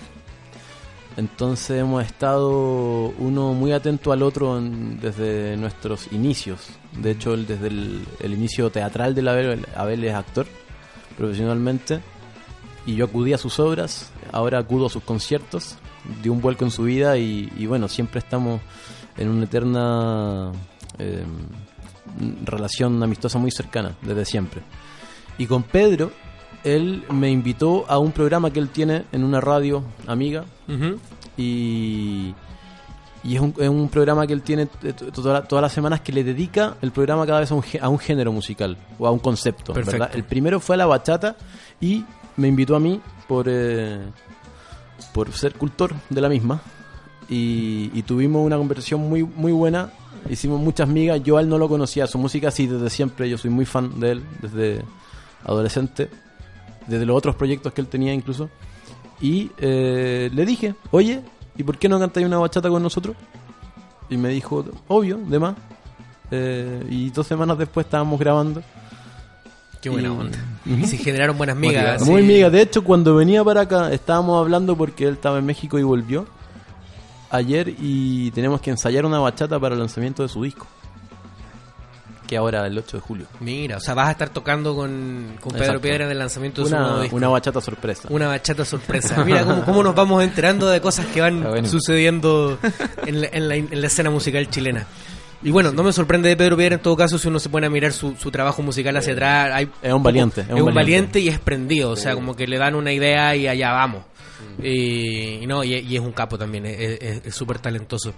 [1.18, 6.68] Entonces hemos estado uno muy atento al otro en- desde nuestros inicios.
[6.94, 10.48] De hecho, él desde el, el inicio teatral de Abel, Abel es actor
[11.18, 12.00] profesionalmente.
[12.86, 15.76] y yo acudí a sus obras, ahora acudo a sus conciertos,
[16.24, 18.62] dio un vuelco en su vida y, y bueno, siempre estamos
[19.18, 20.52] en una eterna
[20.98, 21.24] eh,
[22.46, 24.62] relación amistosa muy cercana, desde siempre.
[25.38, 26.12] Y con Pedro,
[26.64, 30.46] él me invitó a un programa que él tiene en una radio amiga
[31.38, 32.34] y,
[33.24, 36.12] y es, un, es un programa que él tiene to- toda- todas las semanas que
[36.12, 39.20] le dedica el programa cada vez a un, a un género musical o a un
[39.20, 39.74] concepto.
[39.74, 40.12] ¿verdad?
[40.16, 41.36] El primero fue a la bachata
[41.82, 42.04] y
[42.38, 44.00] me invitó a mí por, eh,
[45.14, 46.62] por ser cultor de la misma
[47.30, 49.92] y, y tuvimos una conversación muy, muy buena.
[50.30, 51.22] Hicimos muchas migas.
[51.24, 53.30] Yo a él no lo conocía, su música sí desde siempre.
[53.30, 54.82] Yo soy muy fan de él desde
[55.46, 56.10] adolescente,
[56.90, 58.50] desde los otros proyectos que él tenía incluso.
[59.22, 61.22] Y eh, le dije, oye,
[61.58, 63.16] ¿y por qué no cantáis una bachata con nosotros?
[64.10, 65.56] Y me dijo, obvio, de más.
[66.32, 68.62] Eh, y dos semanas después estábamos grabando.
[69.82, 70.38] Qué buena Y- onda.
[70.66, 72.04] Y se generaron buenas migas.
[72.04, 72.10] Sí.
[72.10, 72.50] Muy amiga.
[72.50, 76.28] De hecho, cuando venía para acá, estábamos hablando porque él estaba en México y volvió
[77.32, 80.68] ayer y tenemos que ensayar una bachata para el lanzamiento de su disco.
[82.30, 83.26] Que ahora el 8 de julio.
[83.40, 85.82] Mira, o sea, vas a estar tocando con, con Pedro Exacto.
[85.82, 87.16] Piedra en el lanzamiento de su nuevo Una, disco.
[87.16, 88.08] una bachata sorpresa.
[88.12, 89.24] Una bachata sorpresa.
[89.26, 91.68] Mira cómo, cómo nos vamos enterando de cosas que van bueno.
[91.68, 92.60] sucediendo
[93.08, 94.86] en la, en la- en la escena musical chilena.
[95.42, 97.66] Y bueno, no me sorprende de Pedro Piedra en todo caso si uno se pone
[97.66, 99.50] a mirar su, su trabajo musical hacia atrás.
[99.54, 101.20] Hay, Es un valiente, Es, un valiente.
[101.22, 101.90] y es prendido.
[101.92, 104.04] O sea, como que le dan una idea y allá vamos.
[104.62, 108.14] Y, y no, y, y es un capo también, es- súper talentoso.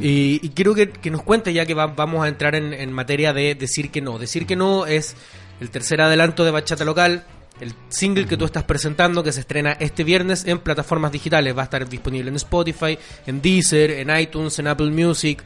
[0.00, 2.92] y, y quiero que, que nos cuente, ya que va- vamos a entrar en, en
[2.92, 4.18] materia de decir que no.
[4.18, 5.16] Decir que no es
[5.60, 7.24] el tercer adelanto de Bachata Local,
[7.60, 11.56] el single que tú estás presentando, que se estrena este viernes en plataformas digitales.
[11.56, 15.42] Va a estar disponible en Spotify, en Deezer, en iTunes, en Apple Music.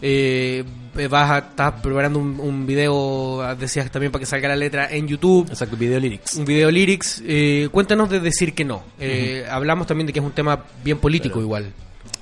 [0.00, 0.64] Eh,
[1.10, 5.06] vas a estar preparando un, un video, decías también para que salga la letra en
[5.06, 6.34] YouTube Exacto, video lyrics.
[6.36, 7.22] un video lyrics.
[7.26, 8.82] Eh, cuéntanos de decir que no.
[8.98, 11.72] Eh, Hablamos también de que es un tema bien político igual.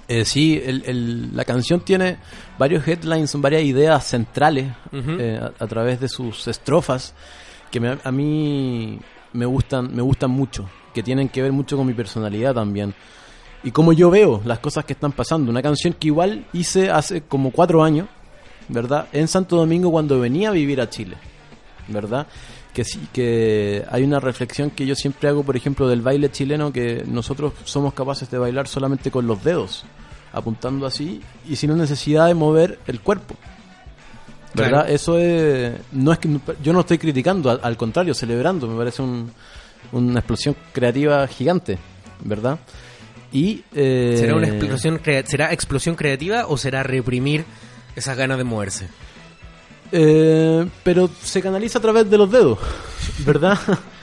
[0.08, 2.16] Eh, sí, el- el- la canción tiene
[2.58, 7.12] varios headlines, varias ideas centrales eh, a través de sus estrofas
[7.72, 9.00] que me- a mí
[9.36, 12.94] me gustan, me gustan mucho, que tienen que ver mucho con mi personalidad también
[13.66, 15.50] y cómo yo veo las cosas que están pasando.
[15.50, 18.06] Una canción que igual hice hace como cuatro años,
[18.68, 19.08] ¿verdad?
[19.12, 21.16] En Santo Domingo cuando venía a vivir a Chile,
[21.88, 22.28] ¿verdad?
[22.72, 26.72] Que sí, que hay una reflexión que yo siempre hago, por ejemplo, del baile chileno,
[26.72, 29.84] que nosotros somos capaces de bailar solamente con los dedos,
[30.32, 33.34] apuntando así y sin necesidad de mover el cuerpo.
[34.56, 34.80] ¿Verdad?
[34.80, 34.94] Claro.
[34.94, 36.28] Eso es, no es que
[36.62, 39.30] yo no estoy criticando, al, al contrario, celebrando, me parece un-
[39.92, 41.78] una explosión creativa gigante,
[42.24, 42.58] ¿verdad?
[43.32, 47.44] Y eh, ¿Será una explosión, crea- será explosión creativa o será reprimir
[47.94, 48.88] esas ganas de moverse?
[49.92, 52.58] eh, pero se canaliza a través de los dedos,
[53.24, 53.56] ¿verdad?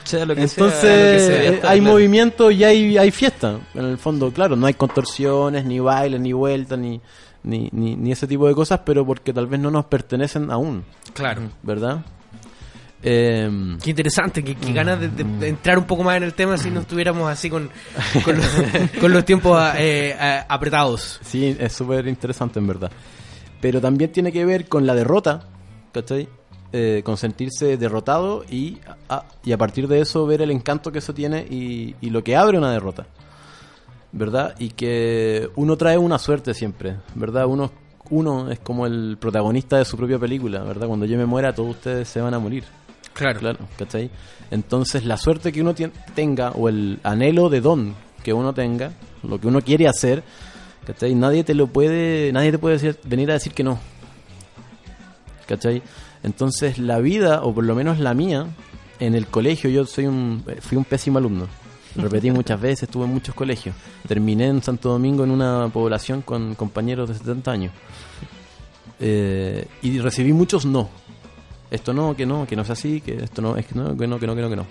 [0.05, 1.93] Sea lo que Entonces sea, lo que sea, está hay claro.
[1.93, 3.59] movimiento y hay, hay fiesta.
[3.73, 7.01] En el fondo, claro, no hay contorsiones, ni bailes, ni vueltas, ni,
[7.43, 10.83] ni, ni, ni ese tipo de cosas, pero porque tal vez no nos pertenecen aún,
[11.13, 11.41] Claro.
[11.61, 12.03] ¿verdad?
[13.05, 16.33] Eh, Qué interesante, qué, qué ganas de, de- de entrar un poco más en el
[16.33, 17.69] tema si no estuviéramos así con,
[18.23, 18.47] con, los,
[19.01, 21.19] con los tiempos eh, eh, apretados.
[21.21, 22.91] sí, es súper interesante en verdad.
[23.59, 25.47] Pero también tiene que ver con la derrota,
[25.91, 26.29] ¿cachai?
[26.71, 28.79] Eh, con sentirse derrotado y
[29.09, 32.23] a, y a partir de eso ver el encanto que eso tiene y, y lo
[32.23, 33.05] que abre una derrota.
[34.13, 34.55] ¿Verdad?
[34.59, 37.45] Y que uno trae una suerte siempre, ¿verdad?
[37.47, 37.71] Uno,
[38.09, 40.87] uno es como el protagonista de su propia película, ¿verdad?
[40.87, 42.63] Cuando yo me muera, todos ustedes se van a morir.
[43.13, 43.39] Claro.
[43.39, 44.09] Claro, ¿cachai?
[44.51, 45.75] Entonces, la suerte que uno
[46.15, 50.23] tenga o el anhelo de don que uno tenga, lo que uno quiere hacer,
[50.85, 51.13] ¿cachai?
[51.13, 53.77] Nadie te lo puede, nadie te puede decir- venir a decir que no.
[55.47, 55.81] ¿Cachai?
[56.23, 58.47] Entonces, la vida, o por lo menos la mía,
[58.99, 61.47] en el colegio, yo soy un, eh, fui un pésimo alumno.
[61.95, 63.75] Repetí muchas veces, estuve en muchos colegios.
[64.07, 67.71] Terminé en Santo Domingo en una población con compañeros de 70 años.
[68.99, 70.89] Eh, y recibí muchos no.
[71.69, 74.07] Esto no, que no, que no es así, que esto no, es que no, que
[74.07, 74.65] no, que no, que no, que no.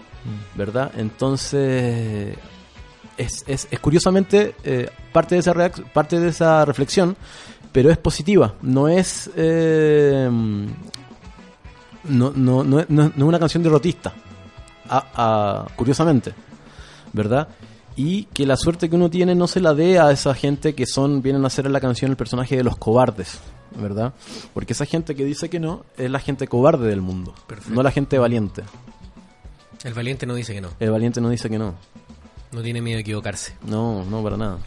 [0.55, 0.93] ¿Verdad?
[0.97, 2.37] Entonces,
[3.17, 5.53] es, es, es curiosamente eh, parte, de esa
[5.93, 7.17] parte de esa reflexión,
[7.73, 8.55] pero es positiva.
[8.63, 9.31] No es.
[9.37, 10.29] eh,
[12.05, 14.13] no, no, no, es- no es no es una canción derrotista.
[14.89, 16.33] A- a- curiosamente.
[17.13, 17.49] ¿Verdad?
[17.95, 20.87] Y que la suerte que uno tiene no se la dé a esa gente que
[20.87, 23.39] son vienen a hacer en la canción el personaje de los cobardes.
[23.77, 24.13] ¿Verdad?
[24.53, 27.35] Porque esa gente que dice que no es la gente cobarde del mundo.
[27.47, 27.75] Perfecto.
[27.75, 28.63] No la gente valiente.
[29.85, 30.69] El valiente no dice que no.
[30.79, 31.75] El valiente no dice que no.
[32.53, 33.55] No tiene miedo de equivocarse.
[33.67, 34.59] No, no, para nada.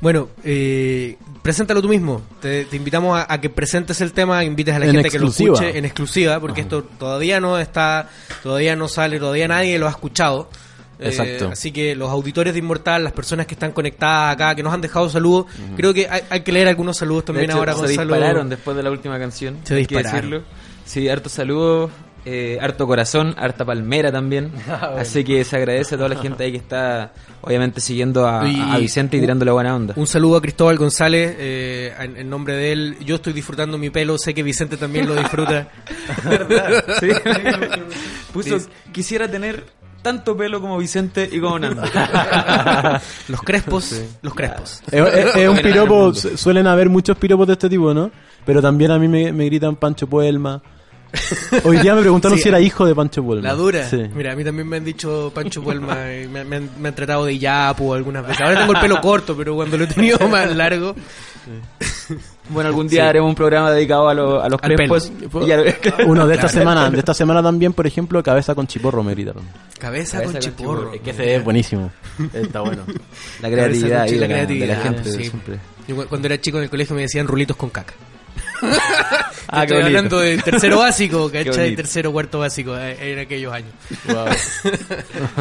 [0.00, 2.22] Bueno, eh, preséntalo tú mismo.
[2.40, 5.54] Te, te invitamos a, a que presentes el tema, invites a la En gente exclusiva.
[5.54, 8.08] que lo escuche en exclusiva, porque esto todavía no está,
[8.42, 10.48] todavía no sale, todavía nadie lo ha escuchado.
[10.98, 11.48] Eh, Exacto.
[11.52, 14.80] así que los auditores de Inmortal, las personas que están conectadas acá, que nos han
[14.80, 18.12] dejado saludos, creo que hay, hay que leer algunos saludos también hecho, ahora, se Gonzalo.
[18.14, 19.58] dispararon después de la última canción.
[19.64, 20.12] Se dispararon.
[20.14, 20.42] decirlo.
[20.84, 21.90] Sí, harto saludos,
[22.26, 24.52] eh, harto corazón, harta palmera también.
[24.98, 28.60] Así que se agradece a toda la gente ahí que está, obviamente, siguiendo a, Y-
[28.60, 29.94] a Vicente y tirándole buena onda.
[29.96, 32.96] Un saludo a Cristóbal González, eh, en, en nombre de él.
[33.04, 35.68] Yo estoy disfrutando mi pelo, sé que Vicente también lo disfruta.
[37.00, 37.08] Sí.
[38.32, 38.58] Puso,
[38.92, 39.64] quisiera tener
[40.04, 41.82] tanto pelo como Vicente y como Nando.
[43.28, 44.82] los crespos, los crespos.
[44.92, 48.10] Es, es- es un piropo, suelen haber muchos piropos de este tipo, ¿no?
[48.46, 50.62] Pero también a mí me, me gritan Pancho Puelma.
[51.64, 52.42] Hoy día me preguntaron Sí.
[52.42, 53.48] si era hijo de Pancho Puelma.
[53.48, 53.88] La dura.
[53.88, 54.02] Sí.
[54.14, 56.94] Mira, a mí también me han dicho Pancho Puelma, y me, me han, me han
[56.94, 58.42] tratado de yapu algunas veces.
[58.42, 60.94] Ahora tengo el pelo corto, pero cuando lo he tenido más largo,
[62.50, 65.10] Bueno, algún día haremos un programa dedicado a, lo- a los Al crespos.
[65.20, 69.12] Y Uno de esta semana, de esta semana también, por ejemplo, cabeza con chiporro me
[69.14, 69.42] gritaron.
[69.78, 70.78] cabeza, Cabeza con con chiporro.
[70.80, 70.94] chiporro.
[70.94, 71.90] Es que ese es buenísimo.
[72.34, 72.82] Está bueno.
[73.40, 75.10] la creatividad, Cabeza con ahí chi- de, la, de la gente.
[75.12, 75.24] sí.
[75.24, 75.58] siempre.
[75.88, 77.94] Yo cu- cuando era chico en el colegio me decían rulitos con caca.
[79.46, 81.76] Ah, Estoy hablando de tercero básico, ¿cachai?
[81.76, 83.70] Tercero, cuarto básico, eh, en aquellos años.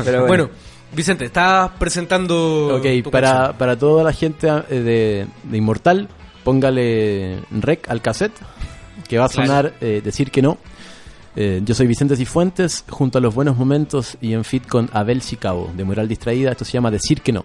[0.03, 0.49] Pero Bueno,
[0.91, 2.75] Vicente, estabas presentando.
[2.77, 3.57] Ok, para, canción.
[3.57, 6.09] para toda la gente eh, de, de Inmortal,
[6.43, 8.37] póngale rec al cassette,
[9.07, 10.57] que va a sonar eh, Decir que no.
[11.35, 15.21] Eh, yo soy Vicente Cifuentes, junto a los buenos momentos y en fit con Abel
[15.21, 16.51] Chicabo, de Moral Distraída.
[16.51, 17.43] Esto se llama Decir que no.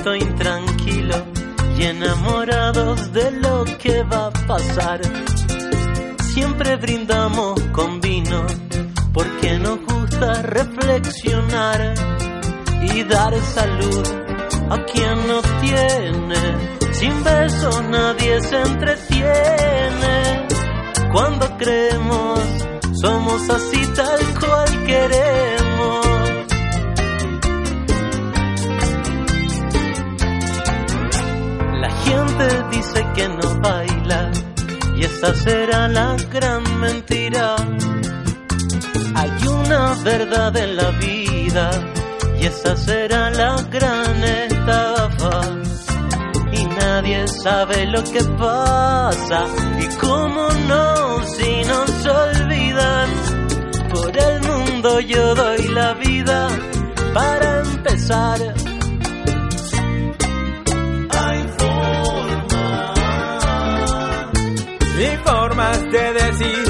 [0.00, 1.16] Gesto intranquilo
[1.78, 5.00] y enamorados de lo que va a pasar.
[6.32, 8.46] Siempre brindamos con vino
[9.12, 11.94] porque nos gusta reflexionar
[12.82, 14.06] y dar salud
[14.70, 16.92] a quien no tiene.
[16.92, 20.46] Sin besos nadie se entretiene.
[21.12, 22.40] Cuando creemos,
[23.02, 25.69] somos así tal cual queremos.
[32.80, 34.30] Dice que no baila
[34.96, 37.56] y esa será la gran mentira.
[39.14, 41.70] Hay una verdad en la vida
[42.40, 45.36] y esa será la gran estafa.
[46.52, 49.40] Y nadie sabe lo que pasa
[49.84, 53.08] y cómo no si nos olvidan.
[53.92, 56.48] Por el mundo yo doy la vida
[57.12, 58.59] para empezar.
[66.40, 66.69] De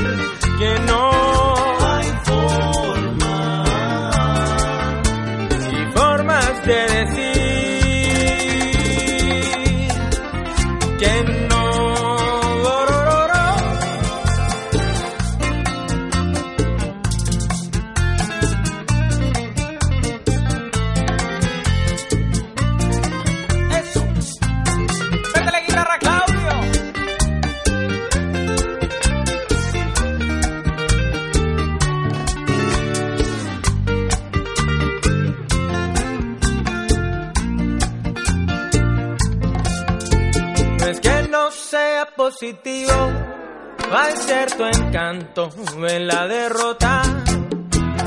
[45.01, 45.51] encanto
[45.89, 47.03] en la derrota.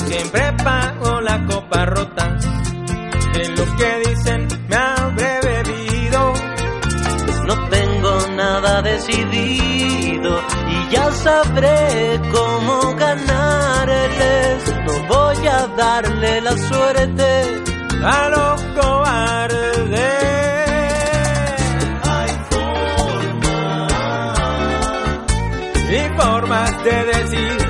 [0.06, 2.38] Siempre pago la copa rota.
[3.34, 6.34] De lo que dicen me habré bebido.
[7.48, 10.40] No tengo nada decidido
[10.70, 14.64] y ya sabré cómo ganarles.
[14.86, 17.64] No voy a darle la suerte.
[18.06, 19.73] a los cobardes.
[26.84, 27.63] De decir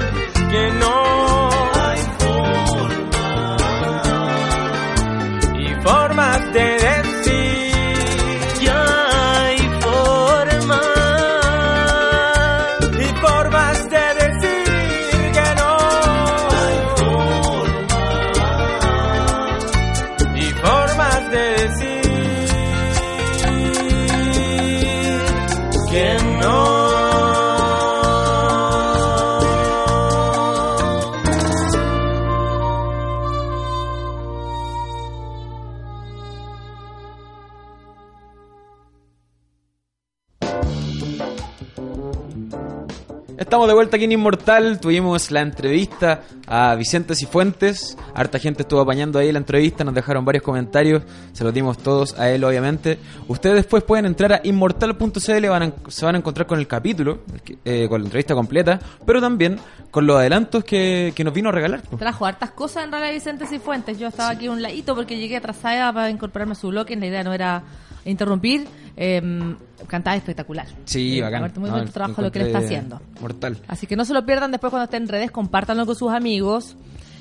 [43.43, 44.79] Estamos de vuelta aquí en Inmortal.
[44.79, 47.97] Tuvimos la entrevista a Vicente Cifuentes.
[48.15, 49.83] Harta gente estuvo apañando ahí la entrevista.
[49.83, 51.03] Nos dejaron varios comentarios.
[51.33, 52.99] Se los dimos todos a él, obviamente.
[53.27, 55.19] Ustedes después pueden entrar a inmortal.cl.
[55.89, 57.19] Se van a encontrar con el capítulo,
[57.65, 58.79] eh, con la entrevista completa.
[59.05, 59.59] Pero también
[59.91, 61.81] con los adelantos que, que nos vino a regalar.
[61.99, 63.99] Trajo hartas cosas en realidad Vicente Cifuentes.
[63.99, 66.95] Yo estaba aquí a un ladito porque llegué atrasada para incorporarme a su bloque.
[66.95, 67.61] La idea no era
[68.05, 68.65] interrumpir.
[68.95, 69.55] Eh,
[69.87, 70.67] cantaba espectacular.
[70.85, 71.51] Sí, Eh, bacán.
[71.57, 73.01] Muy No, buen trabajo lo que le está haciendo.
[73.19, 73.57] Mortal.
[73.67, 76.75] Así que no se lo pierdan después cuando estén en redes, compártanlo con sus amigos.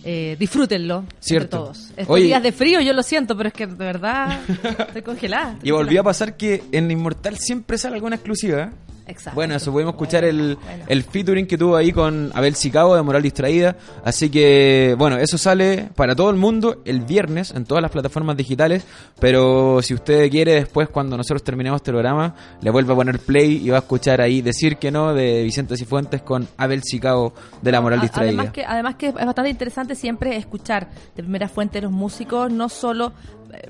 [0.05, 1.59] Eh, disfrútenlo entre Cierto.
[1.59, 1.91] todos.
[1.91, 2.25] Estos Oye.
[2.25, 4.41] días de frío yo lo siento, pero es que de verdad
[4.87, 5.57] estoy congelada.
[5.63, 8.71] Y volvió a pasar que en Inmortal siempre sale alguna exclusiva.
[9.07, 9.35] Exacto.
[9.35, 10.85] Bueno, eso pudimos escuchar el, Bueno.
[10.89, 13.77] el featuring que tuvo ahí con Abel de Moral Distraída.
[14.05, 18.37] Así que, bueno, eso sale para todo el mundo el viernes en todas las plataformas
[18.37, 18.85] digitales.
[19.19, 23.65] Pero si usted quiere, después, cuando nosotros terminemos este programa, le vuelve a poner play
[23.65, 27.73] y va a escuchar ahí Decir que no de Vicente Cifuentes con Abel Sicabo de
[27.73, 28.33] la Moral A- Distraída.
[28.33, 32.51] Además que, además que es bastante interesante siempre escuchar de primera fuente de los músicos,
[32.51, 33.13] no solo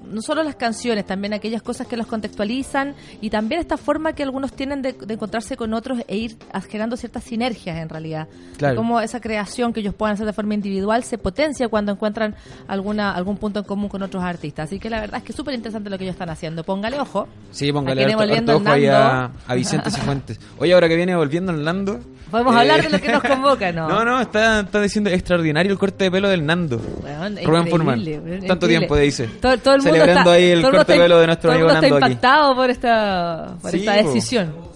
[0.05, 4.23] no solo las canciones, también aquellas cosas que los contextualizan y también esta forma que
[4.23, 6.37] algunos tienen de, de encontrarse con otros e ir
[6.69, 8.29] generando ciertas sinergias en realidad.
[8.57, 8.75] Claro.
[8.75, 12.35] Y cómo esa creación que ellos puedan hacer de forma individual se potencia cuando encuentran
[12.69, 14.69] alguna algún punto en común con otros artistas.
[14.69, 16.65] Así que la verdad es que es súper interesante lo que ellos están haciendo.
[16.65, 17.29] Póngale ojo.
[17.51, 20.41] Sí, póngale harto, harto ojo ahí a, Vicente Cifuentes.
[20.59, 22.01] Oye, ahora que viene volviendo el Nando.
[22.31, 23.89] Podemos eh, hablar de lo que nos convoca, ¿no?
[23.93, 26.79] No, no, está, está diciendo extraordinario el corte de pelo del Nando.
[26.79, 27.85] Rubén weón,
[28.47, 28.67] Tanto increíble.
[28.69, 29.27] tiempo, dice.
[29.41, 31.69] Todo, todo el mundo Celebrando está, ahí el todo corte pelo de nuestro todo amigo
[31.73, 32.13] Nando está aquí.
[32.13, 34.73] impactado por esta, por Sí, esta decisión.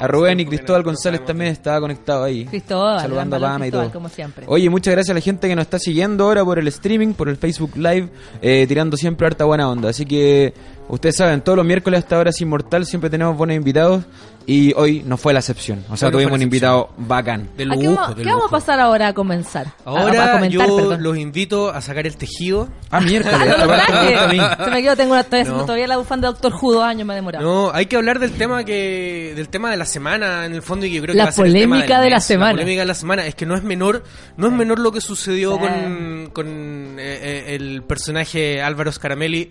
[0.00, 2.44] A Rubén y Cristóbal González también estaba conectado ahí.
[2.44, 3.90] Cristóbal, Saludando a Pama y todo.
[3.90, 4.44] como siempre.
[4.46, 7.28] Oye, muchas gracias a la gente que nos está siguiendo ahora por el streaming, por
[7.28, 8.08] el Facebook Live,
[8.40, 9.88] eh, tirando siempre harta buena onda.
[9.88, 10.54] Así que
[10.88, 14.04] ustedes saben, todos los miércoles hasta ahora es inmortal, siempre tenemos buenos invitados
[14.46, 15.84] y hoy no fue la excepción.
[15.90, 17.50] O sea, no tuvimos un invitado bacán.
[17.56, 19.66] De ¿A qué, lujo, vamos, de qué vamos a pasar ahora a comenzar?
[19.84, 21.02] A- a, Ahora comentar, yo perdón.
[21.02, 22.68] los invito a sacar el tejido.
[22.90, 23.38] Ah, miércoles.
[23.58, 24.56] Ah.
[24.64, 25.64] Se me quedó, tengo una, todavía, No.
[25.64, 27.44] todavía la bufanda de Doctor dos años me ha demorado.
[27.44, 30.86] No, hay que hablar del tema que del tema de la semana en el fondo
[30.86, 32.20] y que yo creo que La va a ser el tema polémica del de la
[32.20, 32.52] semana.
[32.52, 34.02] La polémica de la semana es que no es menor,
[34.38, 35.58] no es menor lo que sucedió Sí.
[35.60, 36.46] con, con
[36.98, 39.50] eh, eh, el personaje Álvaro Scaramelli.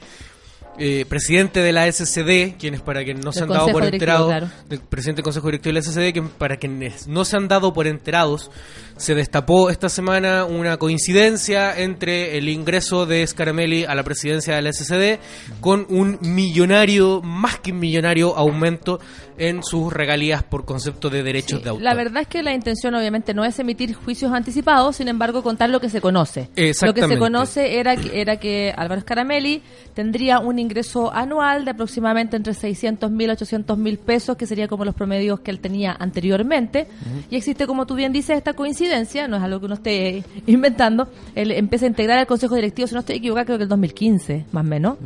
[0.79, 4.49] Eh, presidente de la SCD, quienes para quienes no se han dado por enterados, claro.
[4.89, 7.87] presidente del Consejo Directivo de la SCD, que para quienes no se han dado por
[7.87, 8.51] enterados,
[8.97, 14.61] se destapó esta semana una coincidencia entre el ingreso de Scaramelli a la presidencia de
[14.61, 15.19] la SCD
[15.61, 18.99] con un millonario, más que un millonario, aumento
[19.37, 21.83] en sus regalías por concepto de derechos Sí, de autor.
[21.83, 25.69] La verdad es que la intención obviamente no es emitir juicios anticipados, sin embargo contar
[25.69, 26.49] lo que se conoce.
[26.49, 27.15] Lo que Exactamente.
[27.15, 29.61] se conoce era que, era que Álvaro Scaramelli
[29.93, 34.85] tendría un ingreso anual de aproximadamente entre 600 mil 800 mil pesos, que sería como
[34.85, 36.87] los promedios que él tenía anteriormente.
[37.29, 38.86] Y existe, como tú bien dices, esta coincidencia,
[39.27, 41.07] no es algo que uno esté inventando.
[41.35, 44.45] Él empieza a integrar al Consejo Directivo, si no estoy equivocado, creo que el 2015,
[44.51, 44.97] más o menos.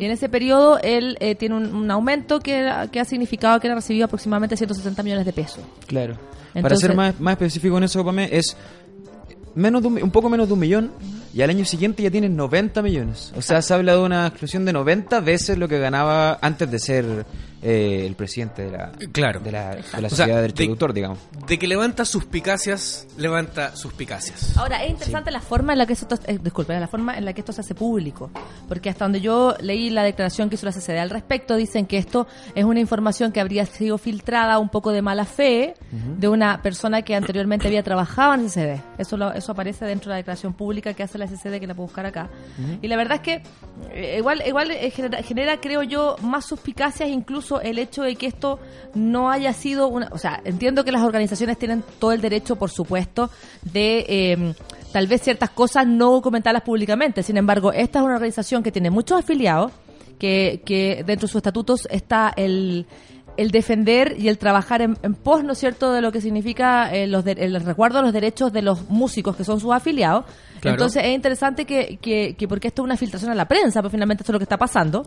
[0.00, 3.66] Y en ese periodo él eh, tiene un, un aumento que, que ha significado que
[3.66, 5.64] él ha recibido aproximadamente 160 millones de pesos.
[5.86, 6.16] Claro.
[6.60, 8.56] Para ser más, más específico en eso, Pame, es
[9.54, 10.90] menos de un, un poco menos de un millón
[11.34, 13.32] y al año siguiente ya tienen 90 millones.
[13.36, 16.78] O sea, se habla de una exclusión de 90 veces lo que ganaba antes de
[16.78, 17.26] ser
[17.66, 19.40] eh, el presidente de la, Claro.
[19.40, 21.18] de la, de la O sea, sociedad de derecho de- de autor, digamos.
[21.46, 24.54] De que levanta suspicacias, levanta suspicacias.
[24.58, 27.32] Ahora, es interesante la forma en la que esto, eh, disculpe, la forma en la
[27.32, 28.30] que esto se hace público,
[28.68, 31.96] porque hasta donde yo leí la declaración que hizo la CCD al respecto, dicen que
[31.96, 35.74] esto es una información que habría sido filtrada un poco de mala fe
[36.18, 38.82] de una persona que anteriormente había trabajado en CCD.
[38.98, 41.74] Eso lo- eso aparece dentro de la declaración pública que hace la CCD, que la
[41.74, 42.28] puedo buscar acá.
[42.82, 43.42] Y la verdad es que
[43.92, 48.26] eh, igual igual eh, genera, genera, creo yo, más suspicacias incluso el hecho de que
[48.26, 48.58] esto
[48.94, 50.08] no haya sido una...
[50.12, 53.30] O sea, entiendo que las organizaciones tienen todo el derecho, por supuesto,
[53.62, 54.06] de...
[54.08, 54.54] eh,
[54.94, 57.24] tal vez ciertas cosas no comentarlas públicamente.
[57.24, 59.72] Sin embargo, esta es una organización que tiene muchos afiliados,
[60.20, 62.86] que, que dentro de sus estatutos está el,
[63.36, 66.92] el defender y el trabajar en, en pos, ¿no es cierto?, de lo que significa
[66.94, 70.24] eh, los de- el resguardo de los derechos de los músicos que son sus afiliados.
[70.60, 70.74] Claro.
[70.76, 73.90] Entonces es interesante que, que, que porque esto es una filtración a la prensa, pero
[73.90, 75.04] finalmente esto es lo que está pasando,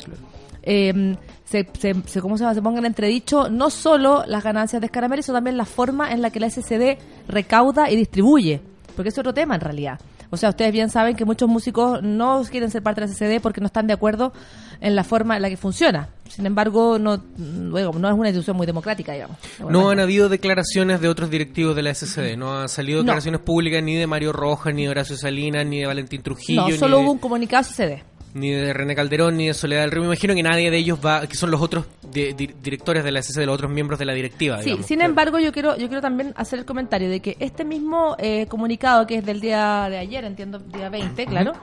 [0.64, 1.16] eh,
[1.46, 2.54] se, se, se- ¿cómo se, llama?
[2.54, 6.22] se pongan en entredicho no solo las ganancias de Scaramelli, sino también la forma en
[6.22, 6.98] la que la SCD
[7.28, 8.60] recauda y distribuye,
[8.96, 10.00] porque es otro tema en realidad.
[10.30, 13.42] O sea, ustedes bien saben que muchos músicos no quieren ser parte de la SCD
[13.42, 14.34] porque no están de acuerdo
[14.82, 16.10] en la forma en la que funciona.
[16.30, 19.38] Sin embargo, no, luego, no es una institución muy democrática, digamos.
[19.70, 23.04] No han habido declaraciones de otros directivos de la SCD, no han salido No.
[23.04, 26.62] declaraciones públicas ni de Mario Rojas, ni de Horacio Salinas, ni de Valentín Trujillo.
[26.62, 28.04] No, ni solo de- hubo un comunicado SCD.
[28.40, 30.02] Ni de René Calderón, ni de Soledad del Río.
[30.02, 33.12] Me imagino que nadie de ellos va, que son los otros di- di- directores de
[33.12, 34.58] la SC, de los otros miembros de la directiva.
[34.60, 34.86] Sí, digamos.
[34.86, 38.46] sin embargo, yo quiero, yo quiero también hacer el comentario de que este mismo eh,
[38.48, 41.54] comunicado, que es del día de ayer, entiendo, día 20, claro,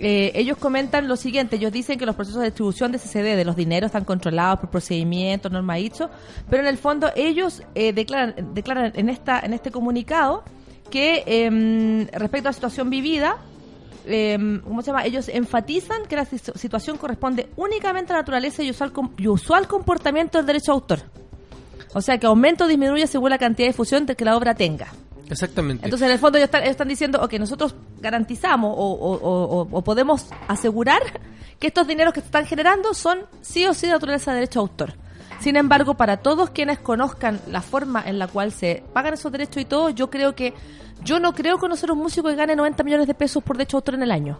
[0.00, 3.44] eh, ellos comentan lo siguiente, ellos dicen que los procesos de distribución de CCD, de
[3.44, 6.08] los dineros, están controlados por procedimientos, normaditos,
[6.48, 10.44] pero en el fondo ellos eh, declaran, declaran en, esta, en este comunicado
[10.90, 13.36] que em, respecto a la situación vivida,
[14.08, 15.04] em, ¿cómo se llama?
[15.04, 19.28] Ellos enfatizan que la si- situación corresponde únicamente a la naturaleza y usual, com- y
[19.28, 20.98] usual comportamiento del derecho de autor.
[21.94, 24.88] O sea, que aumento o disminuye según la cantidad de difusión que la obra tenga.
[25.30, 25.84] Exactamente.
[25.84, 29.82] Entonces, en el fondo, ellos están, diciendo, ok, nosotros garantizamos o, o- o- o- o
[29.82, 31.02] podemos asegurar
[31.58, 34.60] que estos dineros que se están generando son sí o sí de naturaleza de derecho
[34.60, 34.94] de autor.
[35.40, 39.62] Sin embargo, para todos quienes conozcan la forma en la cual se pagan esos derechos
[39.62, 40.54] y todo, yo creo que,
[41.04, 43.78] yo no creo conocer un músico que gane 90 millones de pesos por derecho de
[43.78, 44.38] autor en el año.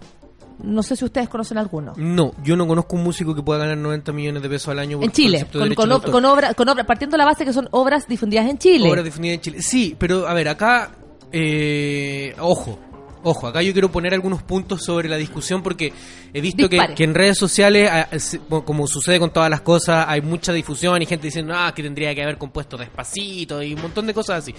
[0.63, 1.93] No sé si ustedes conocen alguno.
[1.97, 4.99] No, yo no conozco un músico que pueda ganar 90 millones de pesos al año
[4.99, 7.53] por En Chile, con, con, ob- con obra, con obra, partiendo de la base que
[7.53, 8.89] son obras difundidas en Chile.
[8.91, 9.63] Obras definidas en Chile.
[9.63, 10.91] Sí, pero a ver, acá,
[11.31, 12.77] eh, ojo,
[13.23, 15.93] ojo, acá yo quiero poner algunos puntos sobre la discusión porque
[16.35, 20.07] he visto que, que en redes sociales, ah, se- como sucede con todas las cosas,
[20.09, 23.83] hay mucha difusión y gente diciendo, ah, que tendría que haber compuesto despacito y un
[23.83, 24.53] montón de cosas así.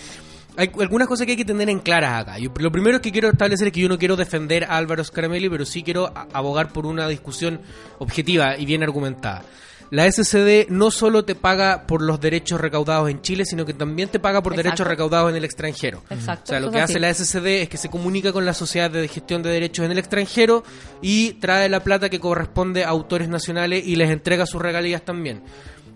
[0.60, 2.38] Hay algunas cosas que hay que tener en claras acá.
[2.38, 5.50] Yo- lo primero que quiero establecer es que yo no quiero defender a Álvaro Scaramelli,
[5.50, 7.62] pero sí quiero abogar por una discusión
[8.00, 9.44] objetiva y bien argumentada.
[9.92, 14.08] La SCD no solo te paga por los derechos recaudados en Chile, sino que también
[14.10, 14.68] te paga por Exacto.
[14.70, 16.04] derechos recaudados en el extranjero.
[16.12, 18.92] Exacto, O sea, lo que hace la SCD es que se comunica con la Sociedad
[18.92, 20.64] de Gestión de Derechos en el extranjero
[21.02, 25.42] y trae la plata que corresponde a autores nacionales y les entrega sus regalías también.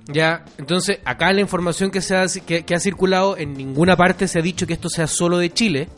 [0.08, 4.28] Ya, entonces acá la información que, se ha, que, que ha circulado en ninguna parte
[4.28, 5.90] se ha dicho que esto sea solo de Chile.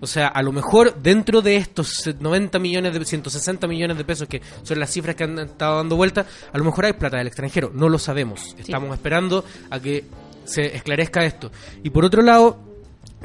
[0.00, 4.26] O sea, a lo mejor dentro de estos 90 millones, de 160 millones de pesos,
[4.26, 7.28] que son las cifras que han estado dando vuelta, a lo mejor hay plata del
[7.28, 7.70] extranjero.
[7.72, 8.56] No lo sabemos.
[8.58, 10.04] Estamos esperando a que
[10.44, 11.52] se esclarezca esto.
[11.84, 12.71] Y por otro lado,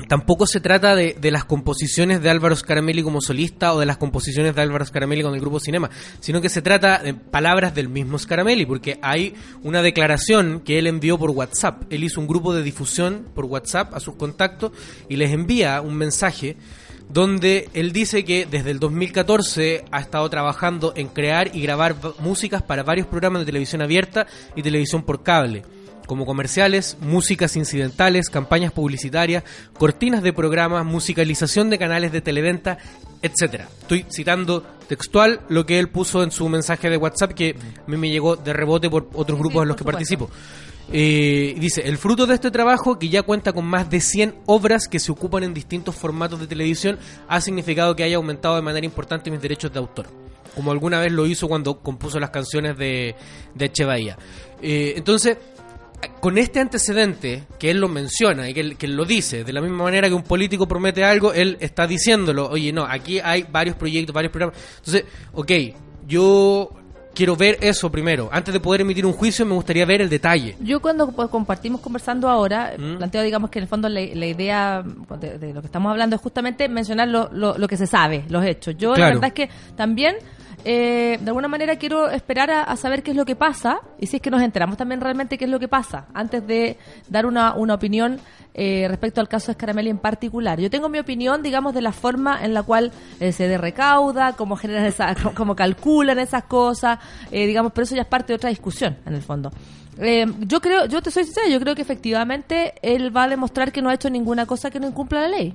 [0.08, 3.98] tampoco se trata de, de las composiciones de Álvaro Scaramelli como solista o de las
[3.98, 5.90] composiciones de Álvaro Scaramelli con el grupo Cinema,
[6.20, 9.34] sino que se trata de palabras del mismo Scaramelli, porque hay
[9.64, 11.84] una declaración que él envió por WhatsApp.
[11.90, 14.72] Él hizo un grupo de difusión por WhatsApp a sus contactos
[15.10, 16.58] y les envía un mensaje
[17.10, 22.62] donde él dice que desde el 2014 ha estado trabajando en crear y grabar músicas
[22.62, 25.64] para varios programas de televisión abierta y televisión por cable
[26.08, 29.44] como comerciales, músicas incidentales, campañas publicitarias,
[29.78, 32.80] cortinas de programas, musicalización de canales de televenta,
[33.22, 33.68] etcétera.
[33.82, 37.56] Estoy citando textual lo que él puso en su mensaje de WhatsApp que
[37.86, 40.30] a mí me llegó de rebote por otros grupos Sí, en los que participo.
[40.92, 44.88] Eh, dice, el fruto de este trabajo, que ya cuenta con más de 100 obras
[44.88, 46.98] que se ocupan en distintos formatos de televisión,
[47.28, 50.08] ha significado que haya aumentado de manera importante mis derechos de autor.
[50.56, 53.16] Como alguna vez lo hizo cuando compuso las canciones de,
[53.54, 54.18] de Echevarría.
[54.62, 55.38] Eh, entonces,
[56.20, 59.62] con este antecedente, que él lo menciona y que él, que lo dice, de la
[59.62, 63.76] misma manera que un político promete algo, él está diciéndolo, oye, no, aquí hay varios
[63.76, 64.58] proyectos, varios programas.
[64.78, 65.52] Entonces, ok,
[66.08, 66.72] yo
[67.18, 68.30] quiero ver eso primero.
[68.32, 70.56] Antes de poder emitir un juicio, me gustaría ver el detalle.
[70.62, 72.98] Yo cuando pues, compartimos conversando ahora, Mm.
[72.98, 74.84] planteo, digamos, que en el fondo la, la idea
[75.20, 78.24] de, de lo que estamos hablando es justamente mencionar lo, lo, lo que se sabe,
[78.30, 78.76] los hechos.
[78.78, 79.16] Yo Claro.
[79.16, 80.16] la verdad es que también,
[80.64, 84.06] eh, de alguna manera, quiero esperar a, a saber qué es lo que pasa y
[84.08, 86.78] si es que nos enteramos también realmente qué es lo que pasa antes de
[87.10, 88.20] dar una, una opinión
[88.58, 90.60] eh, respecto al caso de Scaramelli en particular.
[90.60, 94.56] Yo tengo mi opinión, digamos, de la forma en la cual eh, se recauda, cómo
[94.56, 97.00] generan esa, cómo calculan esas cosas,
[97.32, 99.52] eh, digamos, pero eso ya es parte de otra discusión, en el fondo.
[100.00, 103.72] Eh, yo creo, yo te soy sincera, yo creo que efectivamente él va a demostrar
[103.72, 105.54] que no ha hecho ninguna cosa que no incumpla la ley.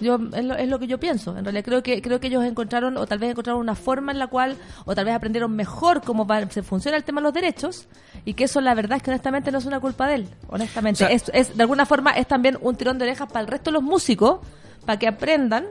[0.00, 1.36] Yo es lo, es lo que yo pienso.
[1.36, 4.18] En realidad creo que creo que ellos encontraron o tal vez encontraron una forma en
[4.18, 7.34] la cual o tal vez aprendieron mejor cómo va- se funciona el tema de los
[7.34, 7.86] derechos
[8.24, 10.28] y que eso la verdad es que honestamente no es una culpa de él.
[10.48, 13.40] Honestamente, O sea- es, es- de alguna forma es también un tirón de orejas para
[13.40, 14.38] el resto de los músicos
[14.86, 15.66] para que aprendan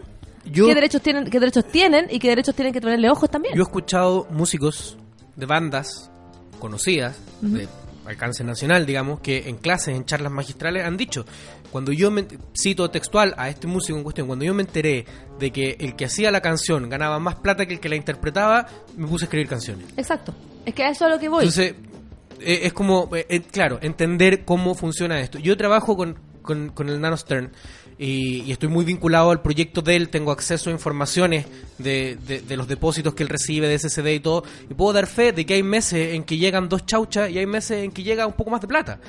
[0.45, 3.53] Yo- qué derechos tienen qué derechos tienen y qué derechos tienen que tenerle ojos también.
[3.55, 4.97] Yo he escuchado músicos
[5.35, 6.09] de bandas
[6.59, 7.67] conocidas, de
[8.05, 11.25] alcance nacional, digamos, que en clases, en charlas magistrales han dicho,
[11.71, 15.05] cuando yo me, cito textual a este músico en cuestión, cuando yo me enteré
[15.39, 18.67] de que el que hacía la canción ganaba más plata que el que la interpretaba,
[18.95, 19.85] me puse a escribir canciones.
[19.97, 20.33] Exacto.
[20.65, 21.43] Es que a eso es a lo que voy.
[21.43, 21.75] Entonces,
[22.39, 25.39] eh, es como, eh, eh, claro, entender cómo funciona esto.
[25.39, 27.51] Yo trabajo con, con, con el Nano Stern
[27.99, 31.45] y, y estoy muy vinculado al proyecto de él, tengo acceso a informaciones
[31.79, 35.07] de, de- de los depósitos que él recibe de SSD y todo, y puedo dar
[35.07, 38.03] fe de que hay meses en que llegan dos chauchas y hay meses en que
[38.03, 38.99] llega un poco más de plata.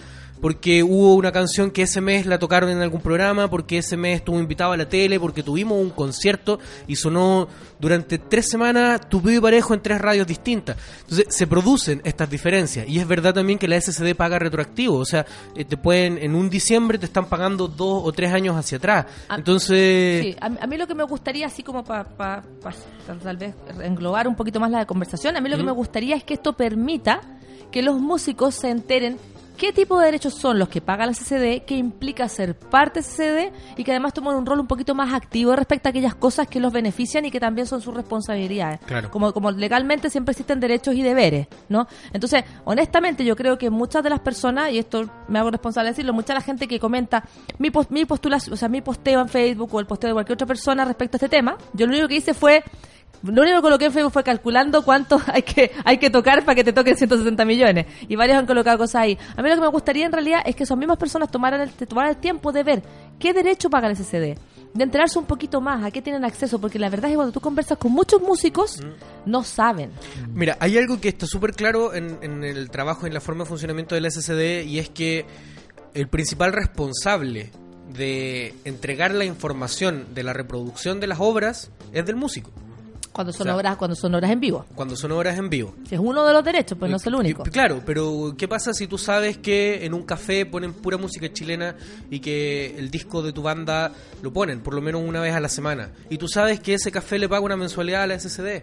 [0.41, 4.17] Porque hubo una canción que ese mes la tocaron en algún programa, porque ese mes
[4.17, 9.23] estuvo invitado a la tele, porque tuvimos un concierto y sonó durante tres semanas tu
[9.29, 10.77] y parejo en tres radios distintas.
[11.03, 15.05] Entonces se producen estas diferencias y es verdad también que la SCD paga retroactivo, o
[15.05, 18.79] sea, eh, te pueden en un diciembre te están pagando dos o tres años hacia
[18.79, 19.07] atrás.
[19.31, 22.43] Entonces, Sí, a, a mí lo que me gustaría, así como para
[23.23, 26.25] tal vez englobar un poquito más la conversación, a mí lo que me gustaría es
[26.25, 27.21] que esto permita
[27.71, 29.19] que los músicos se enteren
[29.59, 33.05] qué tipo de derechos son los que paga la CCD, qué implica ser parte de
[33.07, 36.47] CCD y que además toman un rol un poquito más activo respecto a aquellas cosas
[36.47, 38.81] que los benefician y que también son sus responsabilidades.
[38.87, 39.11] Claro.
[39.11, 41.87] Como, como legalmente siempre existen derechos y deberes, ¿no?
[42.13, 45.93] Entonces, honestamente, yo creo que muchas de las personas, y esto me hago responsable de
[45.93, 47.25] decirlo, mucha de la gente que comenta
[47.59, 50.35] mi, pos- mi postulación, o sea, mi posteo en Facebook o el posteo de cualquier
[50.37, 52.63] otra persona respecto a este tema, yo lo único que hice fue
[53.23, 56.55] lo único que coloqué en Facebook fue calculando cuánto hay que hay que tocar para
[56.55, 57.87] que te toquen 160 millones.
[58.09, 59.19] Y varios han colocado cosas ahí.
[59.37, 61.71] A mí lo que me gustaría en realidad es que esas mismas personas tomaran el,
[61.71, 62.83] tomaran el tiempo de ver
[63.19, 64.39] qué derecho paga el SCD.
[64.75, 66.61] De enterarse un poquito más a qué tienen acceso.
[66.61, 68.81] Porque la verdad es que cuando tú conversas con muchos músicos,
[69.25, 69.91] no saben.
[70.33, 73.45] Mira, hay algo que está súper claro en, en el trabajo y en la forma
[73.45, 75.27] de funcionamiento del SSD y es que
[75.95, 77.51] el principal responsable
[77.93, 82.53] de entregar la información de la reproducción de las obras es del músico,
[83.19, 84.65] Cuando son O sea, obras, cuando son obras en vivo.
[84.77, 85.75] cuando son obras en vivo.
[85.89, 87.43] Si es uno de los derechos, pues no es el único.
[87.43, 91.75] Claro, pero ¿qué pasa si tú sabes que en un café ponen pura música chilena
[92.13, 93.91] y que el disco de tu banda
[94.23, 95.91] lo ponen por lo menos una vez a la semana?
[96.09, 98.63] Y tú sabes que ese café le paga una mensualidad a la SCD.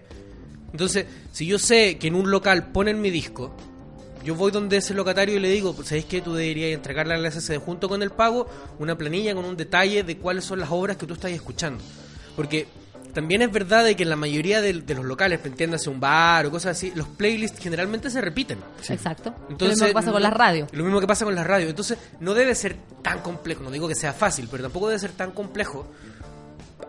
[0.71, 3.53] Entonces, si yo sé que en un local ponen mi disco,
[4.23, 6.21] yo voy donde ese locatario y le digo, pues, ¿sabes qué?
[6.21, 8.47] Tú deberías entregarle a la SCD junto con el pago
[8.79, 11.83] una planilla con un detalle de cuáles son las obras que tú estás escuchando.
[12.37, 12.67] Porque
[13.15, 16.45] también es verdad de que en la mayoría de, de los locales, entiéndase un bar
[16.45, 18.59] o cosas así, los playlists generalmente se repiten.
[18.87, 19.33] Exacto.
[19.49, 20.69] Entonces, lo mismo que pasa con las radios.
[20.73, 21.71] Lo mismo que pasa con las radios.
[21.71, 25.13] Entonces, no debe ser tan complejo, no digo que sea fácil, pero tampoco debe ser
[25.13, 25.87] tan complejo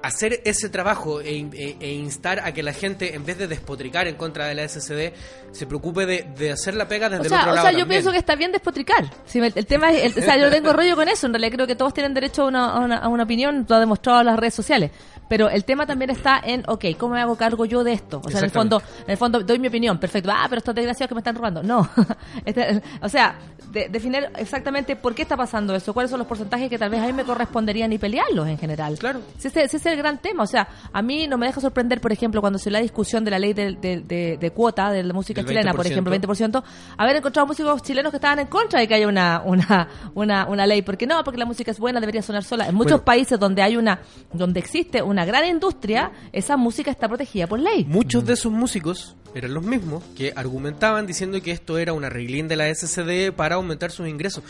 [0.03, 4.07] hacer ese trabajo e, e- e instar a que la gente, en vez de despotricar
[4.07, 5.13] en contra de la SCD,
[5.53, 7.67] se preocupe de, de hacer la pega desde O el otro o lado.
[7.67, 7.89] sea yo también.
[7.89, 9.11] pienso que está bien despotricar.
[9.27, 11.27] Si me- el tema es, el- o sea, yo tengo rollo con eso.
[11.27, 13.77] En realidad creo que todos tienen derecho a una, a una, a una opinión, lo
[13.77, 14.91] ha demostrado las redes sociales.
[15.29, 18.21] Pero el tema también está en, ok, ¿cómo me hago cargo yo de esto?
[18.25, 20.31] O sea, en el fondo, en el fondo doy mi opinión, perfecto.
[20.33, 21.63] Ah, pero estos desgraciados que me están robando.
[21.63, 21.89] No.
[22.45, 23.35] Este, o sea,
[23.73, 27.01] de- definir exactamente por qué está pasando eso, cuáles son los porcentajes que tal vez
[27.03, 28.97] a mí me corresponderían y pelearlos en general.
[28.99, 29.21] Claro.
[29.39, 30.43] Si ese, ese es el gran tema.
[30.45, 33.31] O sea, a mí no me deja sorprender, por ejemplo, cuando se la discusión de
[33.33, 35.91] la ley de, de- de- de cuota de la música chilena, por 20%.
[35.91, 36.63] ejemplo, 20%,
[36.99, 40.67] haber encontrado músicos chilenos que estaban en contra de que haya una, una, una, una
[40.67, 40.83] ley.
[40.83, 42.69] Porque no, porque la música es buena, debería sonar sola.
[42.69, 43.05] En muchos Bueno.
[43.05, 43.99] países donde hay una,
[44.33, 47.85] donde existe una gran industria, esa música está protegida por ley.
[47.85, 52.49] Muchos de esos músicos eran los mismos que argumentaban diciendo que esto era una reglín
[52.49, 54.43] de la SCD para aumentar sus ingresos.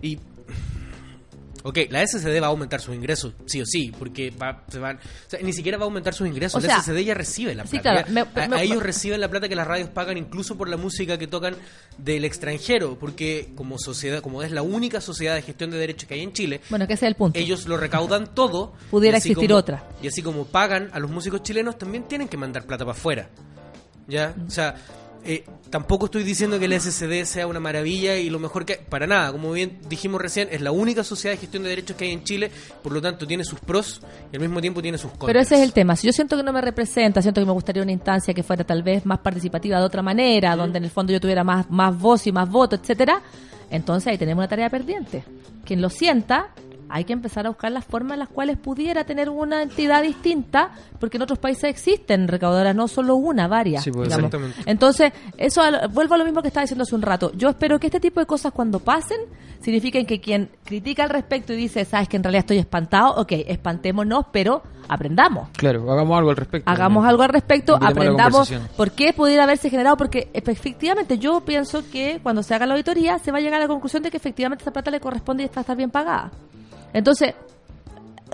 [0.00, 0.18] Y.
[1.66, 4.96] Ok, la SCD va a aumentar sus ingresos, sí o sí, porque va, se van,
[4.98, 6.62] o sea, ni siquiera va a aumentar sus ingresos.
[6.62, 8.04] O la sea, SCD ya recibe la sí, plata.
[8.04, 10.58] claro, ya- me- a, me- a ellos reciben la plata que las radios pagan incluso
[10.58, 11.56] por la música que tocan
[11.96, 16.12] del extranjero, porque como sociedad, como es la única sociedad de gestión de derechos que
[16.14, 17.38] hay en Chile, Bueno, que el punto.
[17.38, 18.74] ellos lo recaudan todo.
[18.90, 19.88] Pudiera existir como- otra.
[20.02, 23.30] Y así como pagan a los músicos chilenos, también tienen que mandar plata para afuera.
[24.06, 24.34] ¿Ya?
[24.46, 24.74] O sea,
[25.24, 28.76] eh, tampoco estoy diciendo que el SCD sea una maravilla y lo mejor que...
[28.76, 32.04] Para nada, como bien dijimos recién, es la única sociedad de gestión de derechos que
[32.04, 32.50] hay en Chile,
[32.82, 34.02] por lo tanto tiene sus pros
[34.32, 35.26] y al mismo tiempo tiene sus contras.
[35.26, 35.96] Pero ese es el tema.
[35.96, 38.64] Si yo siento que no me representa, siento que me gustaría una instancia que fuera
[38.64, 41.98] tal vez más participativa de otra manera, donde en el fondo yo tuviera más, más
[41.98, 43.22] voz y más voto, etcétera,
[43.70, 45.24] entonces ahí tenemos una tarea pendiente.
[45.64, 46.50] Quien lo sienta,
[46.88, 50.70] hay que empezar a buscar las formas en las cuales pudiera tener una entidad distinta,
[51.00, 53.84] porque en otros países existen recaudadoras, no solo una, varias.
[53.84, 54.62] Sí, pues, exactamente.
[54.66, 57.32] Entonces, eso vuelvo a lo mismo que estaba diciendo hace un rato.
[57.34, 59.18] Yo espero que este tipo de cosas cuando pasen
[59.60, 63.32] signifiquen que quien critica al respecto y dice, sabes que en realidad estoy espantado, ok,
[63.46, 65.48] espantémonos, pero aprendamos.
[65.56, 66.70] Claro, hagamos algo al respecto.
[66.70, 72.20] Hagamos algo al respecto, aprendamos por qué pudiera haberse generado, porque efectivamente yo pienso que
[72.22, 74.62] cuando se haga la auditoría se va a llegar a la conclusión de que efectivamente
[74.62, 76.30] esta plata le corresponde y está estar bien pagada.
[76.94, 77.34] Entonces,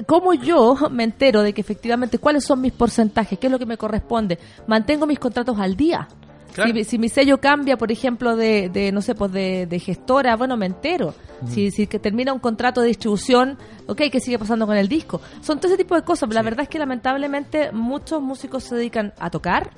[0.06, 3.38] ¿cómo yo me entero de que efectivamente cuáles son mis porcentajes?
[3.38, 4.38] ¿Qué es lo que me corresponde?
[4.68, 6.06] Mantengo mis contratos al día.
[6.54, 6.72] Claro.
[6.74, 10.36] Si, si mi sello cambia, por ejemplo, de, de no sé, pues de, de gestora,
[10.36, 11.14] bueno, me entero.
[11.48, 13.56] Si, si que termina un contrato de distribución,
[13.86, 15.22] ok, ¿qué sigue pasando con el disco?
[15.40, 16.28] Son todo ese tipo de cosas.
[16.28, 19.70] pero La verdad es que lamentablemente muchos músicos se dedican a tocar,